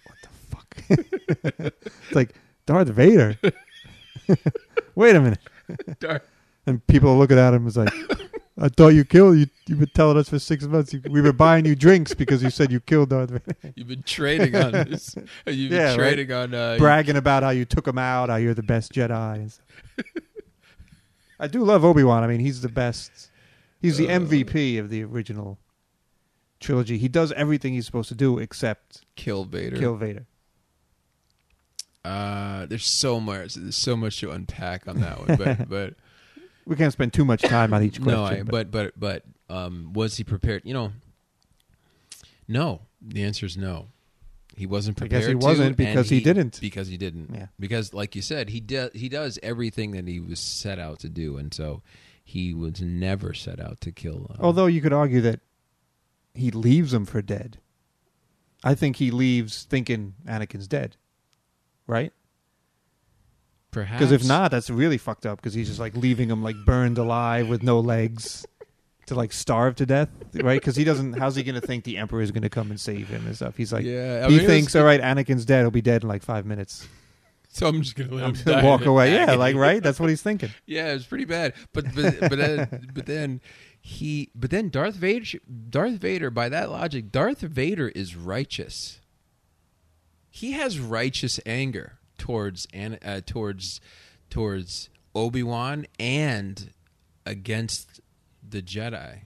[0.05, 2.35] "What the fuck?" it's like
[2.69, 3.35] Darth Vader.
[4.95, 5.39] Wait a minute.
[5.99, 6.21] Darth.
[6.67, 7.91] and people are looking at him as like,
[8.59, 9.47] I thought you killed you.
[9.67, 10.93] You've been telling us for six months.
[10.93, 13.73] You, we were buying you drinks because you said you killed Darth Vader.
[13.75, 15.15] You've been trading on this.
[15.47, 15.95] You've been Yeah, right.
[15.95, 19.35] trading on uh, bragging about how you took him out, how you're the best Jedi.
[19.35, 19.65] And stuff.
[21.39, 22.23] I do love Obi Wan.
[22.23, 23.31] I mean, he's the best.
[23.81, 24.19] He's the Uh.
[24.19, 25.57] MVP of the original
[26.59, 26.99] trilogy.
[26.99, 29.77] He does everything he's supposed to do except kill Vader.
[29.77, 30.27] kill Vader.
[32.05, 33.55] Uh, there's so much.
[33.55, 35.93] There's so much to unpack on that one, but but
[36.65, 38.19] We can't spend too much time on each question.
[38.19, 40.61] no, I, but but but um, was he prepared?
[40.65, 40.91] You know,
[42.47, 42.81] no.
[43.01, 43.87] The answer is no.
[44.55, 45.21] He wasn't prepared.
[45.21, 46.59] guess he wasn't because he didn't.
[46.59, 47.33] Because he didn't.
[47.33, 47.47] Yeah.
[47.57, 48.91] Because, like you said, he does.
[48.93, 51.81] He does everything that he was set out to do, and so
[52.23, 54.27] he was never set out to kill.
[54.31, 55.39] Uh, Although you could argue that
[56.33, 57.57] he leaves him for dead.
[58.63, 60.97] I think he leaves thinking Anakin's dead,
[61.89, 62.13] right?
[63.71, 65.39] perhaps Because if not, that's really fucked up.
[65.39, 68.45] Because he's just like leaving him like burned alive with no legs
[69.07, 70.59] to like starve to death, right?
[70.59, 71.13] Because he doesn't.
[71.13, 73.35] How's he going to think the Emperor is going to come and save him and
[73.35, 73.57] stuff?
[73.57, 75.61] He's like, yeah, I he mean, thinks, all right, Anakin's dead.
[75.61, 76.87] He'll be dead in like five minutes.
[77.51, 79.11] So I'm just gonna let I'm him die walk away.
[79.13, 79.81] Yeah, like right.
[79.81, 80.51] That's what he's thinking.
[80.67, 81.55] Yeah, it's pretty bad.
[81.73, 83.41] But but but then, but then
[83.81, 89.01] he but then Darth Vader Darth Vader by that logic Darth Vader is righteous.
[90.29, 93.81] He has righteous anger towards and uh, towards
[94.29, 96.71] towards Obi-Wan and
[97.25, 97.99] against
[98.47, 99.21] the Jedi.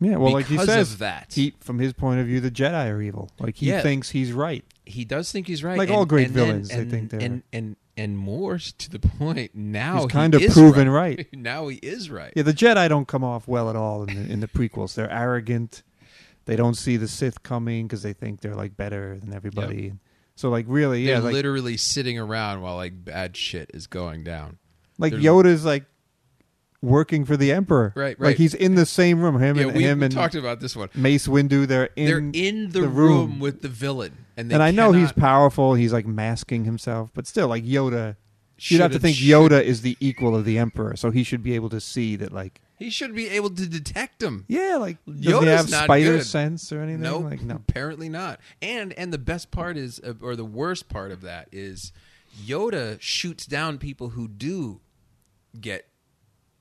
[0.00, 1.32] Yeah, well, like he Because says, of that.
[1.34, 3.30] he from his point of view, the Jedi are evil.
[3.38, 3.80] Like he Yeah.
[3.82, 4.64] thinks he's right.
[4.84, 5.78] He does think he's right.
[5.78, 8.58] Like and- all great and then- villains, I and, think they're- and and and more
[8.58, 9.54] to the point.
[9.54, 11.28] Now He's he kind of is proven right.
[11.32, 12.32] now he is right.
[12.34, 14.94] Yeah, the Jedi don't come off well at all in the, in the prequels.
[14.94, 15.82] They're arrogant.
[16.46, 19.92] They don't see the Sith coming because they think they're like better than everybody.
[20.36, 24.24] So like really, They're yeah, like literally sitting around while like bad shit is going
[24.24, 24.58] down.
[24.98, 25.84] like they're- Yoda's like
[26.82, 27.92] working for the Emperor.
[27.96, 29.40] Right, Like he's in the same room.
[29.40, 30.90] Him Yeah, and we, him we and talked about this one.
[30.94, 31.66] Mace Windu.
[31.66, 32.06] They're in.
[32.06, 33.10] They're in the, the room.
[33.30, 33.38] room.
[33.40, 35.74] with the villain, and they and I know he's powerful.
[35.74, 38.16] He's like masking himself, but still, like Yoda.
[38.58, 41.54] You'd have to think Yoda is the equal of the Emperor, so he should be
[41.54, 42.32] able to see that.
[42.32, 44.44] Like, He should be able to detect them.
[44.48, 46.26] yeah, like does he have not spider good.
[46.26, 47.02] sense or anything?
[47.02, 47.54] Nope, Like, no.
[47.56, 48.40] apparently not.
[48.60, 51.92] And and the best part is, uh, or the worst part of that is,
[52.44, 54.80] Yoda shoots down people who do
[55.60, 55.86] get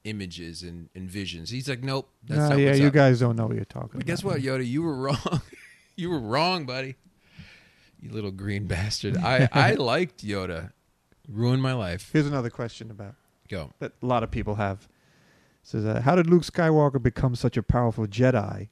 [0.03, 1.49] images and, and visions.
[1.49, 2.93] He's like, nope, that's Nah, yeah, you up.
[2.93, 4.05] guys don't know what you're talking But about.
[4.05, 4.65] guess what, Yoda?
[4.67, 5.41] You were wrong.
[5.95, 6.95] you were wrong, buddy.
[7.99, 9.17] You little green bastard.
[9.17, 10.71] I, I liked Yoda.
[11.29, 12.09] Ruined my life.
[12.11, 13.15] Here's another question about
[13.47, 13.71] Go.
[13.79, 14.87] that a lot of people have.
[15.63, 18.67] Says, uh, how did Luke Skywalker become such a powerful Jedi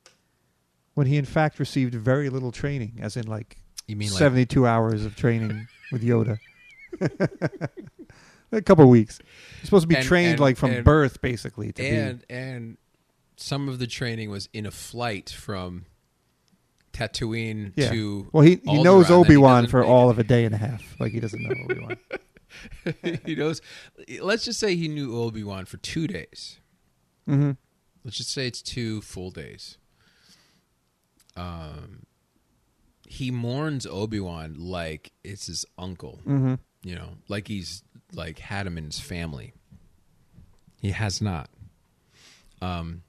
[0.94, 4.68] when he in fact received very little training, as in like You mean like 72
[4.68, 6.38] hours of training with Yoda?
[8.52, 9.20] a couple weeks.
[9.60, 11.72] He's supposed to be And- trained and- like from and- birth, basically.
[11.74, 12.78] To and and
[13.38, 15.86] some of the training was in a flight from
[16.94, 17.92] Tatooine be, yeah.
[17.92, 20.20] to well, he he Alderaan knows that he Obi Wan doesn't for make all of
[20.20, 20.84] a day and a half.
[21.00, 21.98] Like he doesn't know Obi Wan.
[23.26, 23.62] he knows.
[24.20, 26.58] Let's just say he knew Obi Wan for two days.
[27.26, 27.52] Hmm
[28.04, 29.78] Let's just say it's two full days.
[31.36, 32.06] Um,
[33.08, 36.20] he mourns Obi Wan like it's his uncle.
[36.24, 39.54] hmm You know, like he's like had him in his family.
[40.82, 41.50] He has not.
[42.62, 43.04] Um,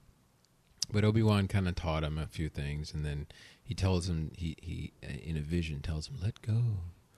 [0.91, 3.27] but Obi Wan kind of taught him a few things, and then
[3.63, 6.61] he tells him he he in a vision tells him let go.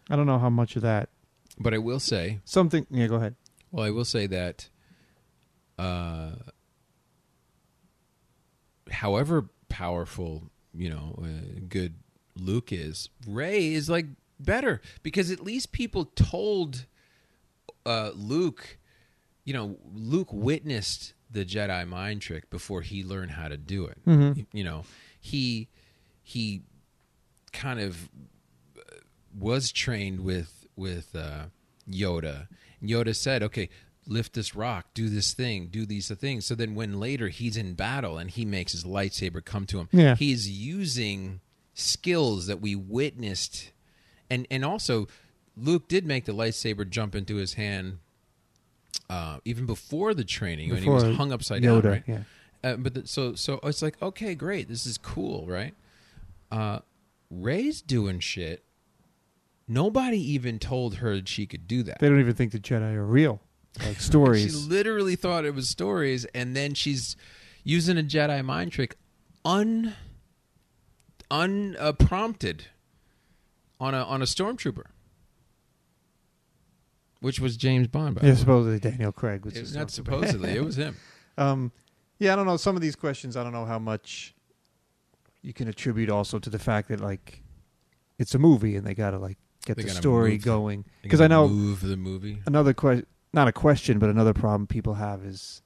[0.10, 1.10] I don't know how much of that.
[1.58, 2.86] But I will say, Something.
[2.89, 3.36] Yeah, go ahead.
[3.71, 4.69] well, I will say that,
[5.79, 6.31] uh,
[8.95, 11.95] however powerful you know, uh, good
[12.38, 14.08] Luke is, Rey is like
[14.39, 16.86] better because at least people told
[17.86, 18.77] uh, Luke,
[19.45, 23.97] you know, Luke witnessed the Jedi mind trick before he learned how to do it.
[24.05, 24.45] Mhm.
[24.51, 24.84] You know,
[25.19, 25.69] he
[26.21, 26.63] he
[27.53, 28.10] kind of
[28.77, 28.81] uh,
[29.38, 31.45] was trained with with uh,
[31.89, 32.47] Yoda.
[32.84, 33.69] Yoda said, "Okay,
[34.07, 37.73] lift this rock, do this thing, do these things." So then, when later he's in
[37.73, 40.15] battle and he makes his lightsaber come to him, Yeah.
[40.15, 41.41] he's using
[41.73, 43.71] skills that we witnessed,
[44.30, 45.07] and and also
[45.57, 47.99] Luke did make the lightsaber jump into his hand.
[49.09, 52.03] Uh, even before the training, when he was hung upside Yoda, down, right?
[52.07, 52.23] yeah.
[52.63, 55.73] Uh, but the, so so it's like okay, great, this is cool, right?
[56.51, 56.80] Uh,
[57.30, 58.63] Rey's doing shit.
[59.67, 61.99] Nobody even told her that she could do that.
[61.99, 63.41] They don't even think the Jedi are real,
[63.84, 64.43] like stories.
[64.43, 67.15] She literally thought it was stories, and then she's
[67.63, 68.97] using a Jedi mind trick,
[69.43, 69.93] un
[71.32, 72.67] unprompted
[73.80, 74.86] on a on a stormtrooper.
[77.21, 78.13] which was James Bond.
[78.15, 78.39] By the Yeah, way.
[78.39, 80.51] supposedly Daniel Craig was It- not supposedly.
[80.51, 80.95] it was him.
[81.38, 81.71] Um,
[82.19, 82.55] yeah, I don't know.
[82.55, 84.34] Some of these questions, I don't know how much
[85.41, 87.41] you can attribute also to the fact that like
[88.17, 90.86] it's a movie and they got to like get They the story move going.
[91.01, 92.41] Because I know move the movie.
[92.45, 93.05] another question,
[93.36, 95.61] not a question, but another problem people have is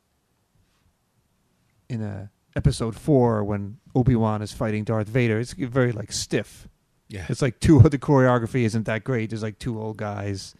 [1.88, 5.39] in a episode four when Obi Wan is fighting Darth Vader.
[5.39, 6.67] It's very like stiff.
[7.07, 7.80] Yeah, It's like two.
[7.89, 9.30] The choreography isn't that great.
[9.32, 10.53] There's like two old guys,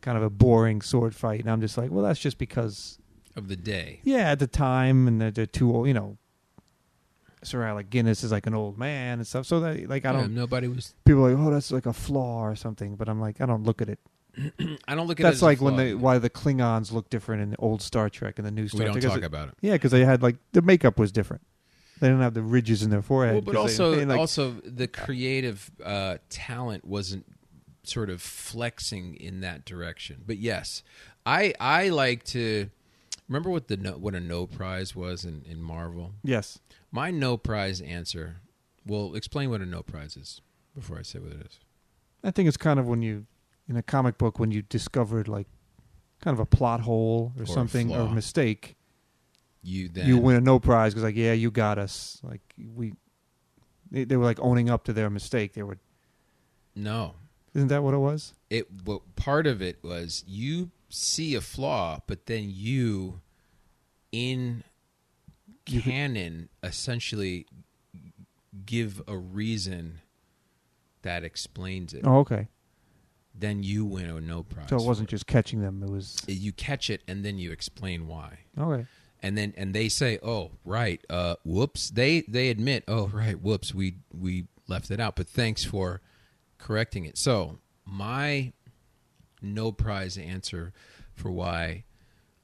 [0.00, 2.98] kind of a boring sword fight, and I'm just like, well, that's just because
[3.36, 4.00] of the day.
[4.02, 5.86] yeah, at the time, and they're, they're too old.
[5.86, 6.16] You know,
[7.44, 9.46] Sir Alec Guinness is like an old man and stuff.
[9.46, 10.34] So that like I Yeah, don't.
[10.34, 10.94] nobody was.
[11.04, 12.96] People are like, oh, that's like a flaw or something.
[12.96, 14.00] But I'm like, I don't look at it.
[14.88, 15.28] I don't look at it.
[15.30, 18.46] That's like when the why the Klingons look different in the old Star Trek and
[18.46, 19.02] the new Star we don't Trek.
[19.04, 19.54] talk 'Cause it- about it.
[19.60, 21.42] Yeah, because they had like the makeup was different.
[22.00, 23.34] They didn't have the ridges in their forehead.
[23.34, 27.26] Well, but 'cause they- also, they, like, also the creative uh, talent wasn't
[27.84, 30.22] sort of flexing in that direction.
[30.26, 30.82] But yes,
[31.26, 32.70] I I like to
[33.28, 36.14] remember what the no, what a no prize was in, in Marvel.
[36.24, 36.58] yes,
[36.90, 38.36] My no prize answer.
[38.86, 40.40] Well, explain what a no prize is
[40.74, 41.60] before I say what it is.
[42.24, 43.26] I think it's kind of when you
[43.72, 45.46] in a comic book when you discovered like
[46.20, 48.76] kind of a plot hole or, Or a something or a mistake.
[49.62, 52.40] You then you win a no prize because like yeah you got us like
[52.74, 52.94] we
[53.90, 55.78] they, they were like owning up to their mistake they were
[56.74, 57.14] no.
[57.54, 62.00] isn't that what it was It what part of it was you see a flaw,
[62.06, 63.20] but then you
[64.10, 64.64] in
[65.68, 67.46] You could- canon essentially
[68.66, 70.00] give a reason
[71.02, 72.02] that explains it.
[72.04, 72.48] oh okay
[73.42, 74.68] Then you win a no prize.
[74.70, 78.06] so it wasn't just catching them it was you catch it and then you explain
[78.06, 78.38] why.
[78.58, 78.86] okay
[79.22, 81.00] And then and they say, "Oh, right.
[81.10, 83.38] Uh whoops." They they admit, "Oh, right.
[83.40, 83.74] Whoops.
[83.74, 86.00] We we left it out, but thanks for
[86.58, 88.52] correcting it." So, my
[89.40, 90.72] no prize answer
[91.14, 91.84] for why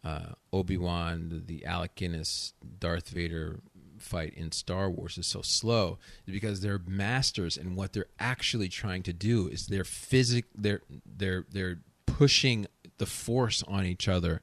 [0.04, 3.60] uh, Obi Wan, the, the Alec Guinness, Darth Vader
[4.02, 8.68] fight in Star Wars is so slow is because they're masters, and what they're actually
[8.68, 12.66] trying to do is they're physic they're they're they're pushing
[12.98, 14.42] the force on each other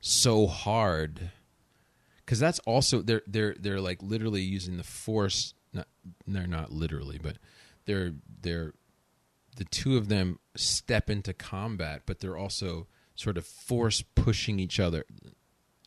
[0.00, 1.30] so hard
[2.26, 5.54] because that's also they're they're they're like literally using the force.
[5.72, 5.86] Not
[6.26, 7.38] they're not literally, but
[7.86, 8.74] they're they're
[9.56, 14.78] the two of them step into combat, but they're also sort of force pushing each
[14.78, 15.04] other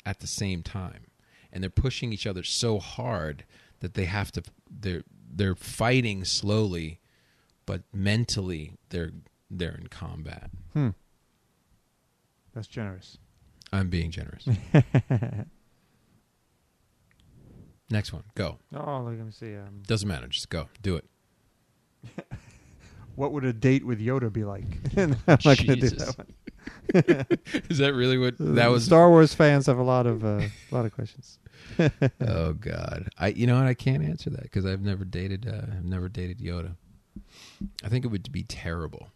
[0.05, 1.05] at the same time,
[1.51, 3.45] and they're pushing each other so hard
[3.79, 6.99] that they have to they're they're fighting slowly,
[7.65, 9.11] but mentally they're
[9.49, 10.49] they're in combat.
[10.73, 10.89] hmm
[12.53, 13.17] that's generous
[13.71, 14.47] I'm being generous.
[17.91, 18.57] Next one, go.
[18.75, 20.27] oh let me see um, Doesn't matter.
[20.27, 20.69] Just go.
[20.81, 21.05] Do it.
[23.15, 24.63] what would a date with Yoda be like
[24.97, 26.27] I'm not going to do that one
[27.69, 28.85] Is that really what that was?
[28.85, 31.39] Star Wars fans have a lot of uh, a lot of questions
[32.21, 33.67] Oh God, I you know what?
[33.67, 35.47] I can't answer that because I've never dated.
[35.47, 36.75] Uh, I've never dated Yoda.
[37.83, 39.09] I think it would be terrible.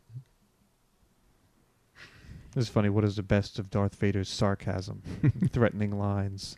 [2.55, 2.89] It's funny.
[2.89, 5.01] What is the best of Darth Vader's sarcasm,
[5.51, 6.55] threatening lines?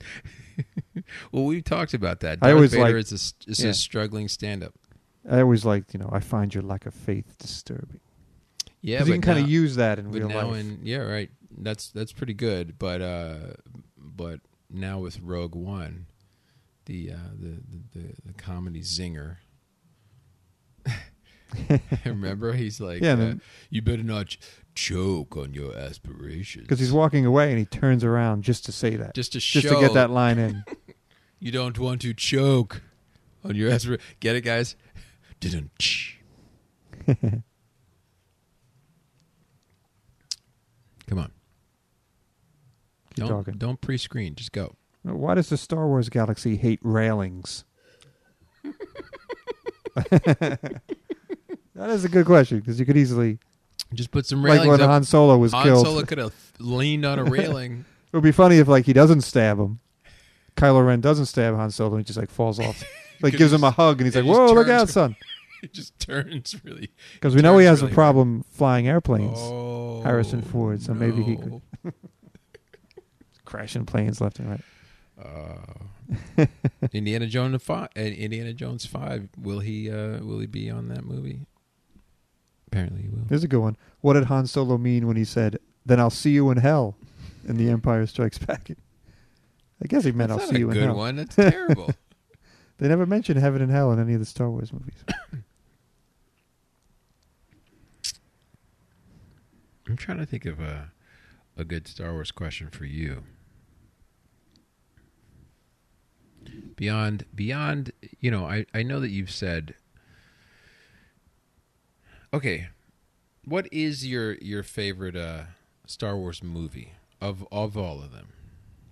[1.31, 2.39] Well, we've talked about that.
[2.41, 3.69] I Darth always Vader like- is a, is yeah.
[3.69, 4.73] a struggling stand-up.
[5.29, 7.99] I always liked, you know, I find your lack of faith disturbing.
[8.85, 10.59] Yeah, Because but you can kind of use that in real now life.
[10.59, 11.29] in yeah, right.
[11.57, 12.77] That's that's pretty good.
[12.77, 13.35] But uh,
[13.97, 16.05] but now with Rogue One,
[16.85, 19.37] the uh, the, the the the comedy zinger.
[22.05, 23.41] Remember, he's like, Yeah, uh, man.
[23.69, 24.39] "You better not ch-
[24.75, 28.95] choke on your aspirations." Because he's walking away and he turns around just to say
[28.97, 30.63] that, just to show just to get that line in.
[31.39, 32.81] you don't want to choke
[33.43, 34.05] on your aspirations.
[34.19, 34.75] Get it, guys?
[35.39, 35.71] Didn't.
[41.07, 41.31] Come on.
[43.15, 43.53] Keep don't talking.
[43.57, 44.35] don't pre-screen.
[44.35, 44.75] Just go.
[45.03, 47.63] Why does the Star Wars galaxy hate railings?
[49.95, 50.59] that
[51.75, 53.39] is a good question because you could easily,
[53.93, 54.61] Just put some railings.
[54.67, 54.89] like when up.
[54.89, 55.85] Han Solo was Han killed.
[55.85, 57.85] Solo could have leaned on a railing.
[58.11, 59.79] It would be funny if like he doesn't stab him.
[60.55, 62.83] Kylo Ren doesn't stab Han Solo and he just like falls off.
[63.21, 65.15] Like gives him a hug and he's like, "Whoa, look out, son!"
[65.65, 66.91] It just turns really.
[67.15, 71.21] Because we know he has a really problem flying airplanes, Oh, Harrison Ford, so maybe
[71.23, 71.61] he no.
[73.45, 74.61] crashing planes left and right.
[75.21, 76.45] Uh,
[76.93, 77.89] Indiana Jones five.
[77.95, 79.29] Uh, Indiana Jones five.
[79.37, 79.89] Will he?
[79.89, 81.39] Uh, will he be on that movie?
[82.67, 83.25] Apparently, he will.
[83.29, 83.77] Here's a good one.
[84.01, 86.95] What did Han Solo mean when he said, "Then I'll see you in hell"?
[87.47, 88.71] In The Empire Strikes Back.
[89.83, 90.83] I guess he meant That's I'll see you in hell.
[90.83, 90.97] good hell.
[90.97, 91.15] one.
[91.17, 91.91] That's terrible.
[92.77, 94.95] They never mention heaven and hell in any of the Star Wars movies.
[99.87, 100.85] I'm trying to think of uh,
[101.57, 103.23] a good Star Wars question for you.
[106.75, 109.75] Beyond beyond, you know, I I know that you've said
[112.35, 112.67] Okay.
[113.45, 115.43] What is your your favorite uh
[115.87, 118.33] Star Wars movie of of all of them?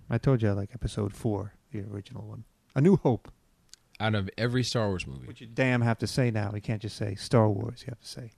[0.08, 2.44] I told you I like episode four, the original one.
[2.74, 3.30] A New Hope.
[4.00, 5.26] Out of every Star Wars movie.
[5.26, 6.52] Which you damn have to say now.
[6.54, 7.82] You can't just say Star Wars.
[7.82, 8.32] You have to say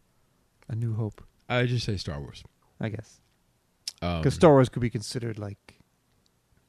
[0.68, 2.42] A New Hope, I just say Star Wars.
[2.80, 3.20] I guess.
[4.02, 5.78] Um, Because Star Wars could be considered like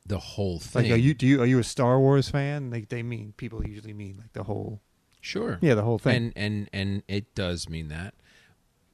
[0.05, 0.83] the whole thing.
[0.83, 2.69] like are you do you are you a Star Wars fan?
[2.71, 4.81] Like they mean people usually mean like the whole
[5.19, 5.57] sure.
[5.61, 6.15] yeah the whole thing.
[6.15, 8.13] and and and it does mean that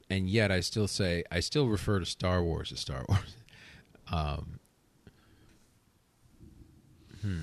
[0.10, 3.36] and yet i still say i still refer to star wars as star wars
[4.12, 4.60] um
[7.22, 7.40] hmm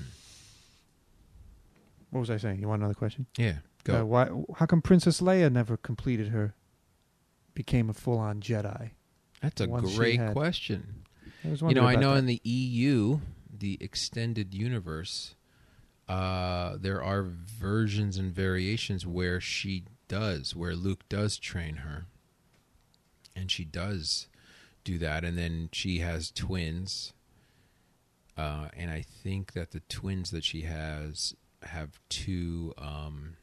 [2.09, 2.59] what was I saying?
[2.59, 3.25] You want another question?
[3.37, 4.29] yeah go Uh, why?
[4.57, 6.55] How come Princess Leia never completed her?
[7.53, 8.91] Became a full-on Jedi.
[9.41, 11.03] that's a once she great had- question
[11.43, 12.19] I was you wondering know i about know that.
[12.19, 13.19] in the eu
[13.57, 15.35] the extended universe
[16.07, 22.05] uh there are versions and variations where she does where luke does train her
[23.35, 24.27] and she does
[24.83, 27.13] do that and then she has twins
[28.37, 32.73] uh, and I think that the twins that she has have two.
[32.77, 33.35] Um,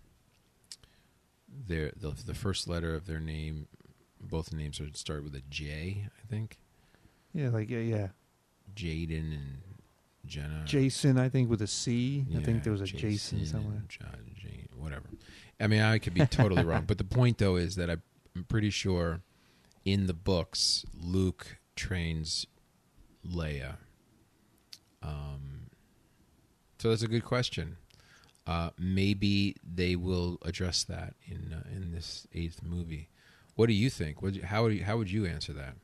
[1.47, 3.69] their the, the first letter of their name,
[4.21, 6.07] both names are start with a J.
[6.07, 6.59] I think
[7.33, 8.09] yeah, like yeah, yeah.
[8.75, 9.59] Jaden and
[10.27, 10.63] Jenna.
[10.67, 12.25] Jason, I think with a C.
[12.29, 13.83] I Yeah, think there was a Jason, and somewhere.
[13.89, 15.07] John, Jane, whatever.
[15.61, 17.97] I mean, I could be totally wrong, but the point though is that I-
[18.37, 19.23] I'm pretty sure
[19.85, 22.47] in the books Luke trains
[23.27, 23.77] Leia.
[25.03, 25.71] Um,
[26.79, 27.77] so that's a good question.
[28.47, 33.09] Uh, maybe they will address that in uh, in this eighth movie.
[33.59, 34.23] What do you think?
[34.23, 35.75] What, how would you, how would you answer that?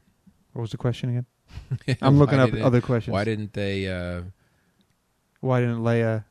[0.53, 1.97] What was the question again?
[2.03, 3.13] I'm looking up other questions.
[3.13, 3.89] Why didn't they?
[3.89, 4.23] Uh,
[5.41, 6.23] Why didn't Leia?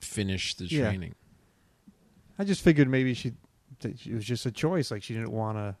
[0.00, 0.90] finish the Yeah.
[0.90, 1.16] training.
[2.38, 3.32] I just figured maybe she.
[3.82, 4.92] It was just a choice.
[4.92, 5.74] Like she didn't want to.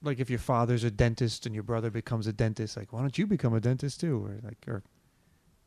[0.00, 3.18] Like if your father's a dentist and your brother becomes a dentist, like why don't
[3.18, 4.24] you become a dentist too?
[4.24, 4.84] Or like, or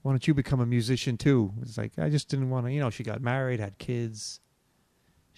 [0.04, 1.52] why don't you become a musician too?
[1.62, 2.72] It's like I just didn't want to.
[2.72, 4.40] You know, she got married, had kids.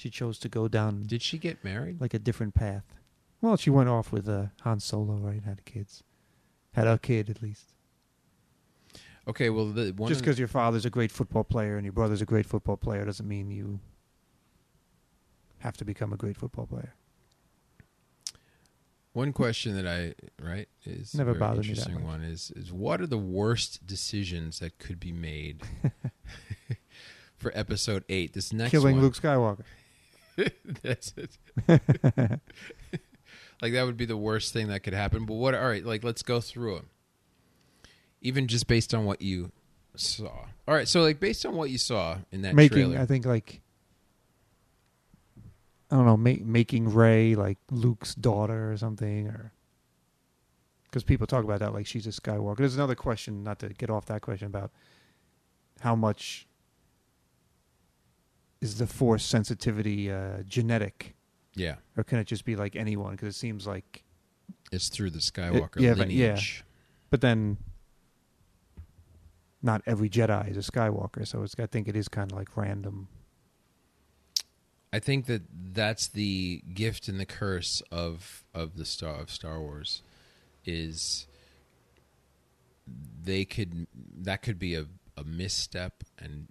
[0.03, 2.01] She chose to go down Did she get married?
[2.01, 2.83] like a different path.
[3.39, 5.41] Well, she went off with uh, Han Solo, right?
[5.41, 6.03] Had kids,
[6.73, 7.71] had a kid at least.
[9.29, 11.93] Okay, well, the one Just of- because your father's a great football player and your
[11.93, 13.79] brother's a great football player doesn't mean you
[15.59, 16.95] have to become a great football player.
[19.13, 22.03] One question that I right is Never a very bothered me that interesting much.
[22.03, 25.61] one is is what are the worst decisions that could be made
[27.37, 28.33] for episode eight?
[28.33, 29.63] This next Killing one, Luke Skywalker.
[30.83, 31.37] That's it.
[33.61, 35.25] like that would be the worst thing that could happen.
[35.25, 35.55] But what?
[35.55, 36.89] All right, like let's go through them.
[38.21, 39.51] Even just based on what you
[39.95, 40.45] saw.
[40.67, 43.25] All right, so like based on what you saw in that making, trailer, I think,
[43.25, 43.61] like
[45.91, 49.53] I don't know, ma- making Rey like Luke's daughter or something, or
[50.85, 52.57] because people talk about that like she's a Skywalker.
[52.57, 54.71] There's another question, not to get off that question about
[55.81, 56.47] how much
[58.63, 61.15] is the Force sensitivity uh, genetic,
[61.55, 63.11] yeah, or can it just be like anyone?
[63.11, 64.03] Because it seems like,
[64.71, 66.27] it's through the Skywalker yeah, but- yeah.
[66.27, 66.63] lineage.
[67.09, 67.57] but then.
[69.65, 71.55] Not every Jedi is a Skywalker, so it's.
[71.57, 73.07] I think it is kind of like random.
[74.91, 75.43] I think that
[75.73, 80.01] that's the gift and the curse of of the star of Star Wars
[80.65, 81.27] is
[83.23, 83.87] they could
[84.17, 84.85] that could be a,
[85.17, 86.47] a misstep and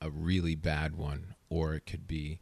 [0.00, 2.40] a really bad one or it could be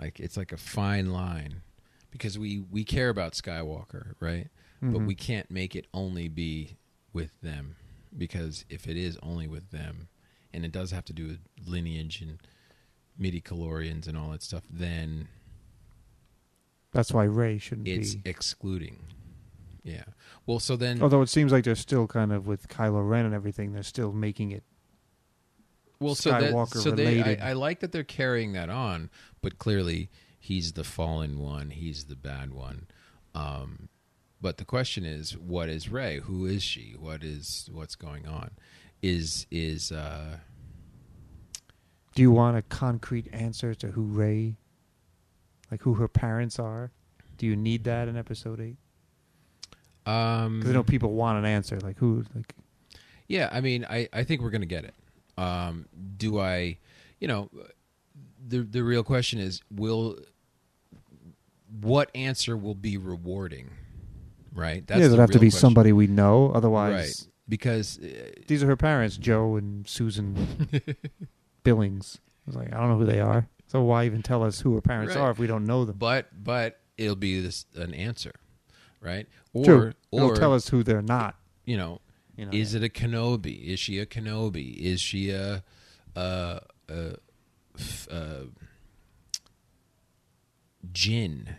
[0.00, 1.62] like it's like a fine line
[2.10, 4.48] because we we care about Skywalker right
[4.82, 5.06] but Mhm.
[5.06, 6.76] we can't make it only be
[7.12, 7.76] with them
[8.16, 10.08] because if it is only with them
[10.52, 12.38] and it does have to do with lineage and
[13.18, 15.28] midi-chlorians and all that stuff then
[16.92, 18.28] That's why Rey shouldn't it's be.
[18.28, 18.98] excluding
[19.84, 20.04] yeah
[20.46, 23.34] well so then Although it seems like they're still kind of with Kylo Ren and
[23.34, 24.62] everything, they're still making it.
[26.00, 27.22] Well so that Skywalker so they.
[27.22, 29.10] I, I like that they're carrying that on
[29.42, 32.86] but clearly he's the fallen one he's the bad one
[33.34, 33.88] um
[34.40, 38.52] but the question is what is Rey who is she what is what's going on
[39.02, 40.38] is is uh
[42.14, 44.56] Do you want a concrete answer to who Rey,
[45.70, 46.90] like who her parents are?
[47.36, 48.76] Do you need that in Episode Eight?
[50.06, 52.54] um Because I know people want an answer, like who, like
[53.28, 54.94] Yeah, I mean, I, I think we're going to get it.
[55.40, 55.86] Um,
[56.16, 56.78] do I,
[57.20, 57.50] you know,
[58.46, 60.18] the the real question is, will
[61.80, 63.70] what answer will be rewarding,
[64.52, 64.84] right?
[64.88, 65.60] yeah, there'd have to be question.
[65.60, 66.50] somebody we know.
[66.52, 67.26] Otherwise, right?
[67.48, 70.36] Because uh, these are her parents, Joe and Susan
[71.62, 72.18] Billings.
[72.46, 73.48] I was like, I don't know who they are.
[73.66, 75.20] So why even tell us who her parents Right.
[75.20, 75.96] are if we don't know them?
[75.96, 78.32] but but it'll be this an answer,
[79.00, 79.26] right?
[79.52, 79.92] Or True.
[80.10, 81.36] or It'll tell us who they're not.
[81.64, 82.00] you know,
[82.40, 83.66] You know, is it a Kenobi?
[83.66, 84.74] Is she a Kenobi?
[84.78, 85.62] Is she a
[86.16, 87.16] a a,
[87.78, 88.46] f- a
[90.90, 91.56] Jinn?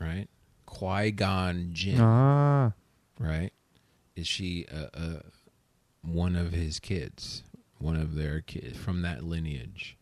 [0.00, 0.28] Right,
[0.64, 2.00] Qui-Gon Jinn.
[2.00, 2.72] Ah,
[3.18, 3.50] right?
[4.16, 5.22] Is she a, a
[6.02, 7.42] one of his kids,
[7.78, 9.98] one of their kids from that lineage?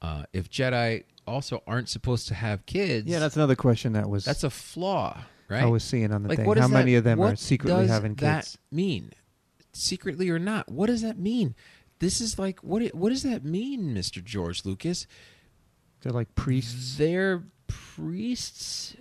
[0.00, 3.18] Uh, if Jedi also aren't supposed to have kids, yeah.
[3.18, 5.64] That's another question that was that's a flaw, right?
[5.64, 6.46] I was seeing on the like, thing.
[6.46, 8.58] How does many that- of them are secretly does having that kids?
[8.70, 9.10] mean?
[9.78, 10.68] Secretly or not?
[10.70, 11.54] What does that mean?
[12.00, 12.82] This is like what?
[12.94, 15.06] What does that mean, Mister George Lucas?
[16.00, 16.96] They're like priests.
[16.96, 18.96] They're priests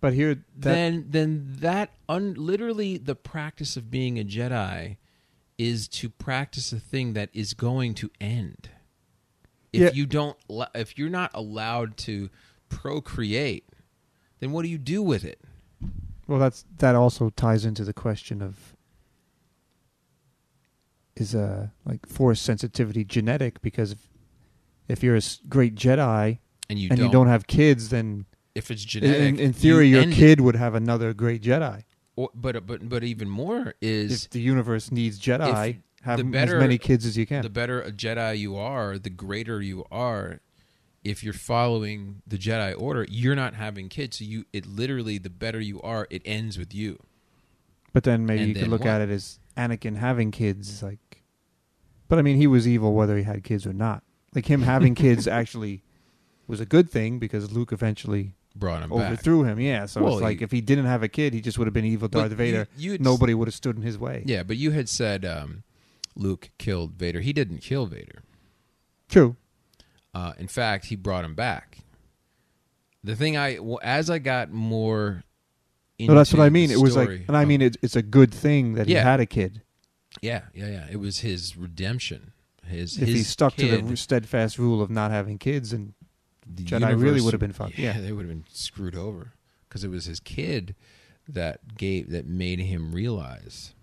[0.00, 4.96] But here, that, then then that un, literally the practice of being a Jedi
[5.58, 8.70] is to practice a thing that is going to end.
[9.72, 9.90] If Yeah.
[9.92, 10.36] you don't
[10.74, 12.30] if you're not allowed to
[12.68, 13.68] procreate,
[14.38, 15.40] then what do you do with it?
[16.28, 18.76] well, that's that also ties into the question of
[21.20, 23.60] is uh like force sensitivity genetic?
[23.60, 24.08] Because if,
[24.88, 26.38] if you're a great Jedi
[26.68, 29.94] And you and don't, you don't have kids, then if it's genetic in theory you
[29.94, 30.16] your end it.
[30.16, 31.84] kid would have another great Jedi.
[32.16, 36.56] Or, but but but even more is If the universe needs Jedi, have the better-
[36.56, 37.42] as many kids as you can.
[37.42, 40.40] the better a Jedi you are, the greater you are.
[41.04, 44.18] If you're following the Jedi Order, you're not having kids.
[44.18, 46.98] So you, it literally, the better you are, it ends with you.
[47.92, 48.88] But then maybe And you could look what?
[48.90, 50.98] at it as Anakin having kids, like.
[52.08, 54.02] But I mean, he was evil whether he had kids or not.
[54.34, 55.82] Like him having kids actually
[56.46, 58.98] was a good thing because Luke eventually Brought him back.
[59.12, 59.60] overthrew him.
[59.60, 61.66] Yeah, so Well, it's like he- if he didn't have a kid, he just would
[61.66, 62.66] have been evil Darth Vader.
[62.76, 64.22] you- you Nobody would have stood in his way.
[64.26, 65.62] Yeah, but you had said um,
[66.16, 67.20] Luke killed Vader.
[67.20, 68.22] He didn't kill Vader.
[69.08, 69.36] True.
[70.14, 71.78] Uh, in fact, he brought him back.
[73.04, 75.22] The thing I, well, as I got more,
[76.00, 76.70] No, that's what I mean.
[76.70, 79.26] It was like, and I mean, it's it's a good thing that he had a
[79.26, 79.62] kid.
[80.22, 80.86] Yeah, yeah, yeah.
[80.90, 82.32] It was his redemption.
[82.66, 85.94] His If his he stuck to the steadfast rule of not having kids, and
[86.54, 87.78] Jedi really would have been fucked.
[87.78, 87.98] Yeah.
[88.00, 89.32] they would have been screwed over
[89.68, 90.74] because it was his kid
[91.28, 93.74] that gave that made him realize.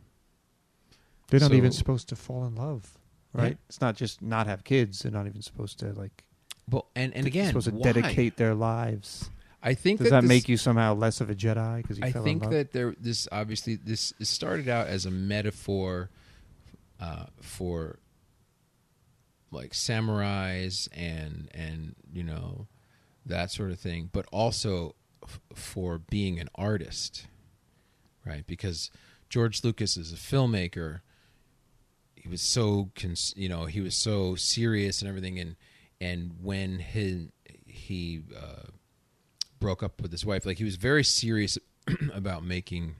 [1.29, 2.97] they're not So- even supposed to fall in love,
[3.33, 3.51] right?
[3.53, 3.57] Yeah.
[3.67, 4.99] It's not just not have kids.
[4.99, 6.23] They're not even supposed to like.
[6.69, 7.83] Well, and and they're again, supposed to why?
[7.91, 9.29] dedicate their lives.
[9.67, 12.23] I think Does that, this- make you somehow less of a Jedi because I fell
[12.23, 16.11] think that there this obviously this started out as a metaphor
[17.01, 17.97] uh, for
[19.51, 22.67] like samurais and and you know
[23.25, 24.93] that sort of thing, but also
[25.23, 27.25] f- for being an artist,
[28.23, 28.45] right?
[28.45, 28.91] Because
[29.29, 30.99] George Lucas is a filmmaker.
[32.15, 35.55] He was so cons- you know he was so serious and everything, and
[35.99, 37.29] and when his
[37.65, 38.69] he uh,
[39.65, 40.45] broke up with his wife.
[40.45, 41.57] Like he was very serious
[42.13, 42.93] about making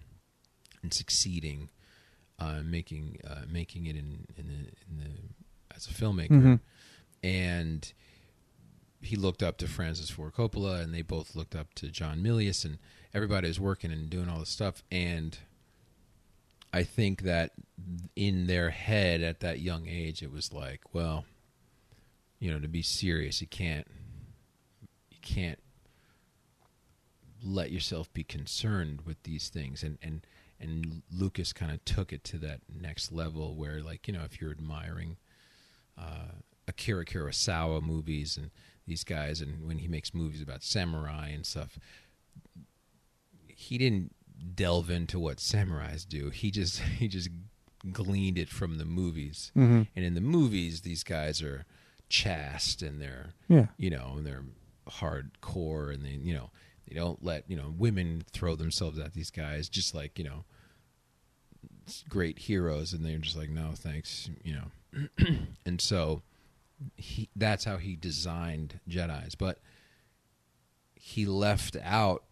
[0.82, 1.70] and succeeding,
[2.40, 4.54] uh, making uh, making it in in the,
[4.90, 6.60] in the as a filmmaker, Mhm.
[7.24, 7.94] and
[9.02, 12.66] he looked up to Francis Ford Coppola, and they both looked up to John Milius,
[12.66, 12.80] and
[13.14, 15.38] everybody was working and doing all this stuff, and.
[16.74, 17.54] I think that
[18.18, 21.24] in their head at that young age, it was like, well,
[22.38, 23.88] you know, to be serious, you can't,
[25.10, 25.58] you can't
[27.44, 30.26] let yourself be concerned with these things and and
[30.60, 34.40] and Lucas kind of took it to that next level where like you know if
[34.42, 35.18] you're admiring
[35.98, 36.32] uh,
[36.68, 38.52] Akira Kurosawa movies and
[38.88, 41.78] these guys and when he makes movies about samurai and stuff
[43.48, 44.14] he didn't
[44.56, 47.30] delve into what samurais do he just he just
[47.92, 49.88] gleaned it from the movies Mhm.
[49.96, 51.66] and in the movies these guys are
[52.10, 53.68] chaste and they're Yeah.
[53.78, 54.44] you know, and they're
[54.88, 56.52] hardcore and they, you know,
[56.88, 60.46] they don't let, you know, women throw themselves at these guys just like, you know,
[62.10, 65.38] great heroes and they're just like, no, thanks, you know.
[65.66, 66.22] and so
[66.96, 69.60] he that's how he designed Jedi's, but
[70.96, 72.24] he left out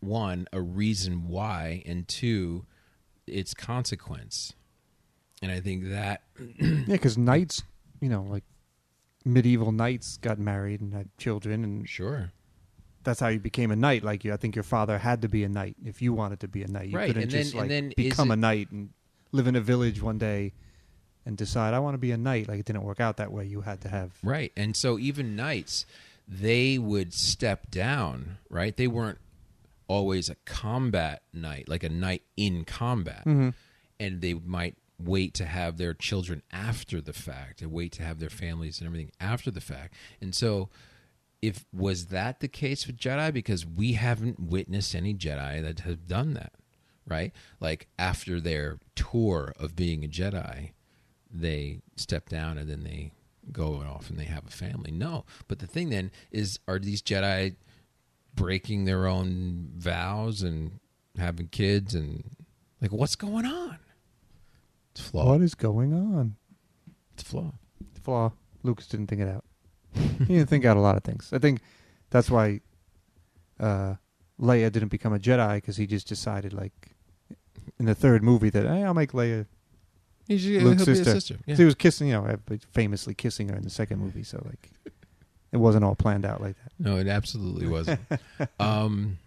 [0.00, 2.66] one a reason why and two
[3.26, 4.52] its consequence.
[5.42, 6.22] And I think that
[6.58, 7.62] Yeah, because knights,
[8.00, 8.44] you know, like
[9.24, 12.32] medieval knights got married and had children, and sure.
[13.04, 14.02] That's how you became a knight.
[14.02, 16.48] Like you, I think your father had to be a knight if you wanted to
[16.48, 16.88] be a knight.
[16.88, 18.90] You Right, couldn't and then- just and like then is become a knight and
[19.32, 20.52] live in a village one day
[21.26, 22.48] and decide I want to be a knight.
[22.48, 23.44] Like it didn't work out that way.
[23.46, 24.12] You had to have.
[24.22, 24.52] Right.
[24.56, 25.86] And so even knights,
[26.28, 28.76] they would step down, right?
[28.76, 29.18] They weren't
[29.86, 33.24] always a combat knight, like a knight in combat.
[33.26, 33.50] Mm-hmm.
[34.00, 38.18] And they might wait to have their children after the fact and wait to have
[38.20, 39.94] their families and everything after the fact.
[40.20, 40.68] And so
[41.46, 46.06] if was that the case with Jedi because we haven't witnessed any Jedi that have
[46.06, 46.52] done that,
[47.06, 47.32] right?
[47.60, 50.70] Like after their tour of being a Jedi,
[51.30, 53.12] they step down and then they
[53.52, 54.90] go off and they have a family.
[54.90, 57.56] No, but the thing then is, are these Jedi
[58.34, 60.80] breaking their own vows and
[61.18, 62.36] having kids and
[62.80, 63.78] like what's going on?
[64.92, 65.26] It's flawed.
[65.26, 66.36] What is going on?
[67.12, 67.58] It's flawed.
[68.02, 68.32] Flaw.
[68.62, 69.44] Lucas didn't think it out.
[70.18, 71.30] he didn't think out a lot of things.
[71.32, 71.60] I think
[72.10, 72.60] that's why
[73.60, 73.94] uh,
[74.40, 76.72] Leia didn't become a Jedi because he just decided, like,
[77.78, 79.46] in the third movie, that hey, I'll make Leia.
[80.28, 81.04] Luke's he'll be a sister.
[81.04, 81.38] sister.
[81.46, 81.56] Yeah.
[81.56, 82.36] He was kissing, you know,
[82.72, 84.70] famously kissing her in the second movie, so like,
[85.52, 86.72] it wasn't all planned out like that.
[86.78, 88.00] No, it absolutely wasn't.
[88.58, 89.18] um,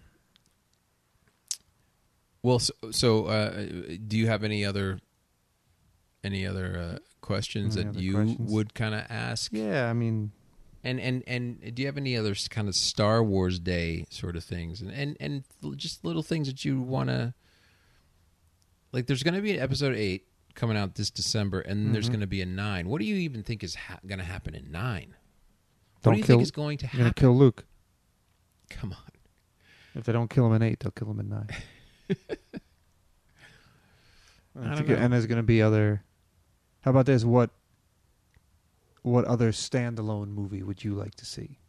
[2.41, 3.65] well, so, so uh,
[4.07, 4.99] do you have any other
[6.23, 8.51] any other uh, questions Any that other you questions?
[8.51, 9.51] would kind of ask?
[9.53, 10.31] Yeah, I mean,
[10.87, 14.43] And and and do you have any other kind of Star Wars Day sort of
[14.43, 15.43] things, and and and
[15.75, 17.33] just little things that you want to
[18.93, 19.05] like?
[19.07, 22.11] There's going to be an episode eight coming out this December, and there's Mhm.
[22.13, 22.87] going to be a nine.
[22.87, 25.09] What do you even think is ha- going to happen in nine?
[25.95, 27.13] What Don't what do you kill- think is going to happen?
[27.15, 27.65] kill Luke.
[28.69, 29.11] Come on.
[29.93, 31.49] If they don't kill him in eight, they'll kill him in nine.
[34.59, 34.95] I don't a know.
[34.95, 36.03] And there's going to be other.
[36.81, 37.23] How about this?
[37.25, 37.49] What
[39.03, 41.59] What other standalone movie would you like to see?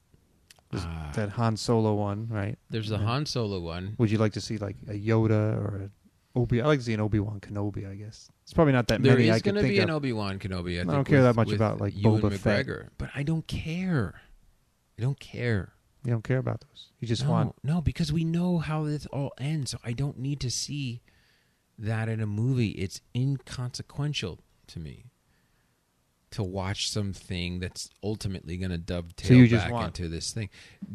[0.70, 1.12] There's Ah.
[1.14, 2.59] that Han Solo one, right?
[2.68, 3.05] There's the Yeah.
[3.05, 3.95] Han Solo one.
[3.99, 5.93] Would you like to see like a Yoda or an
[6.35, 6.61] Obi?
[6.61, 7.89] I like to see an Obi Wan Kenobi.
[7.91, 9.31] I guess it's probably not that There many.
[9.31, 9.91] I is could going to think be an.
[9.91, 10.72] Obi Wan Kenobi.
[10.76, 12.66] I, I think, don't care with- that much with about, like, Ewan Boba Fett.
[12.66, 14.20] McGregor, but I don't care.
[14.99, 15.72] I don't care.
[16.05, 16.91] you don't care about those.
[17.01, 17.55] You just no, want.
[17.62, 19.70] no, because we know how this all ends.
[19.72, 21.01] So I don't need to see
[21.79, 22.70] that in a movie.
[22.72, 25.07] It's inconsequential to me
[26.31, 30.33] to watch something that's ultimately going to dovetail So you just back want- into this
[30.33, 30.51] thing.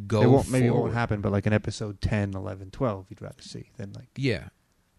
[0.08, 3.22] Go it won't, maybe it won't happen, but like an episode 10, 11, 12, you'd
[3.22, 4.10] rather see than like.
[4.16, 4.50] Yeah.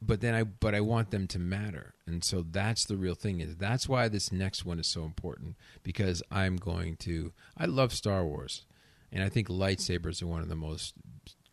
[0.03, 1.95] But then I but I want them to matter.
[2.07, 5.57] And so that's the real thing is that's why this next one is so important
[5.83, 8.67] because I'm going to I love Star Wars.
[9.11, 10.93] And I think lightsabers are one of the most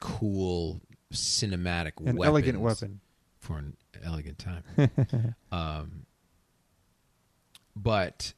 [0.01, 0.81] cool
[1.13, 2.99] cinematic An weapons elegant weapon.
[3.37, 5.35] for an elegant time.
[5.51, 6.05] um
[7.75, 8.33] but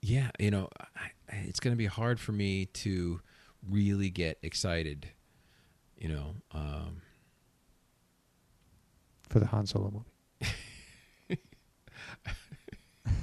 [0.00, 1.10] yeah, you know, I,
[1.46, 3.20] it's going to be hard for me to
[3.68, 5.08] really get excited,
[5.96, 7.02] you know, um
[9.28, 10.04] for the Han Solo movie.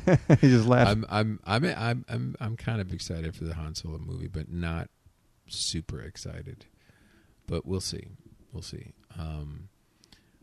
[0.41, 0.91] he just laughed.
[0.91, 4.51] I'm I'm I'm I'm I'm I'm kind of excited for the Han Solo movie, but
[4.51, 4.89] not
[5.47, 6.65] super excited.
[7.47, 8.07] But we'll see.
[8.51, 8.93] We'll see.
[9.17, 9.69] Um,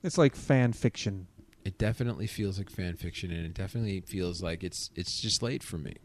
[0.03, 1.26] it's like fan fiction.
[1.64, 5.62] it definitely feels like fan fiction, and it definitely feels like it's it's just late
[5.62, 5.97] for me.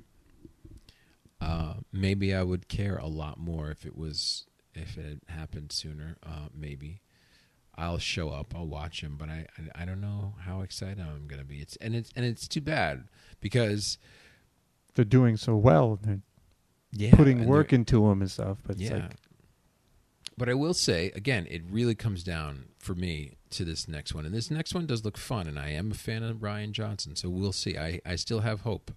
[1.39, 5.71] Uh, maybe I would care a lot more if it was if it had happened
[5.71, 6.17] sooner.
[6.23, 7.01] Uh, maybe
[7.75, 8.53] I'll show up.
[8.55, 11.57] I'll watch him, but I, I I don't know how excited I'm gonna be.
[11.57, 13.07] It's and it's and it's too bad
[13.39, 13.97] because
[14.95, 15.99] They're doing so well.
[16.01, 16.21] They're
[16.91, 18.57] yeah, putting work into them and stuff.
[18.65, 18.95] But it's yeah.
[18.95, 19.11] like,
[20.37, 24.25] but I will say again, it really comes down for me to this next one,
[24.25, 27.15] and this next one does look fun, and I am a fan of Rian Johnson,
[27.15, 27.77] so we'll see.
[27.77, 28.91] I I still have hope,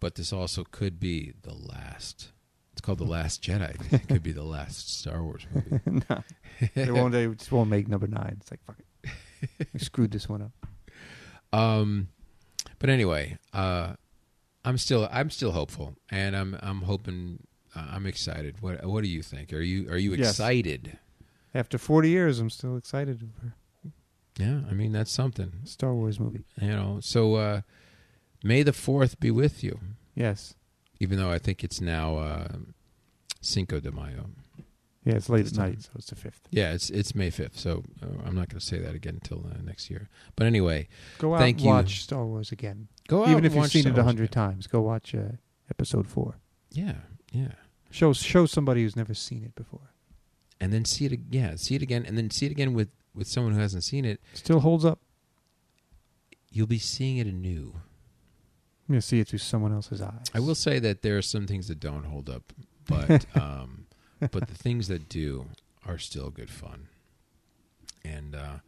[0.00, 2.32] but this also could be the last.
[2.72, 3.74] It's called the Last Jedi.
[3.92, 5.80] It could be the last Star Wars movie.
[6.10, 6.22] no,
[6.74, 7.12] they won't.
[7.12, 8.36] They just won't make number nine.
[8.40, 9.66] It's like fuck it.
[9.72, 10.52] We screwed this one up.
[11.58, 12.08] Um,
[12.78, 13.94] but anyway, uh,
[14.64, 18.60] I'm still I'm still hopeful, and I'm I'm hoping uh, I'm excited.
[18.60, 19.52] What what do you think?
[19.52, 20.30] Are you are you Yes.
[20.30, 20.98] excited?
[21.54, 23.30] After 40 years, I'm still excited
[24.38, 25.52] Yeah, I mean that's something.
[25.64, 26.44] Star Wars movie.
[26.60, 27.60] You know, so uh,
[28.46, 29.80] May the Fourth be with you.
[30.14, 30.54] Yes.
[31.00, 32.48] Even though I think it's now uh,
[33.40, 34.30] Cinco de Mayo.
[35.04, 36.40] Yeah, it's late at night, so it's the fifth.
[36.50, 37.58] Yeah, it's it's May fifth.
[37.58, 40.08] So uh, I'm not going to say that again until uh, next year.
[40.34, 40.88] But anyway,
[41.18, 41.70] Go out Thank and you.
[41.70, 42.88] watch Star Wars again.
[43.06, 44.48] go out Even and if you've watch seen Star it a Wars hundred again.
[44.48, 45.36] times, go watch uh,
[45.70, 46.38] episode four.
[46.72, 46.94] Yeah,
[47.32, 47.52] yeah,
[47.90, 49.92] Show show somebody who's never seen it before.
[50.60, 51.12] and then see it.
[51.12, 53.84] ag- Yeah, see it again, and then see it again with with someone who hasn't
[53.84, 54.20] seen it.
[54.34, 54.98] Still holds up.
[56.50, 57.74] You'll be seeing it anew.
[58.88, 60.26] I'm gonna see it through someone else's eyes.
[60.34, 62.52] I will say that there are some things that don't hold up,
[62.88, 63.86] but um,
[64.20, 65.46] but the things that do
[65.84, 66.88] are still good fun.
[68.04, 68.58] And uh,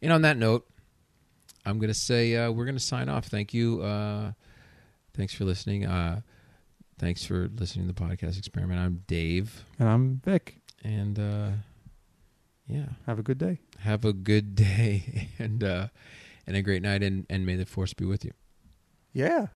[0.00, 0.66] and on that note,
[1.66, 3.26] I'm going to say uh, we're going to sign off.
[3.26, 3.82] Thank you.
[3.82, 4.32] Uh,
[5.14, 5.84] thanks for listening.
[5.86, 6.20] Uh,
[6.98, 8.80] Thanks for listening to the podcast experiment.
[8.80, 10.56] I'm Dave, And I'm Vic.
[10.82, 11.48] and uh,
[12.66, 13.58] yeah, Have a good day.
[13.80, 15.88] have a good day and uh,
[16.46, 18.30] and a great night, and, and may the force be with you.
[19.12, 19.48] Yeah.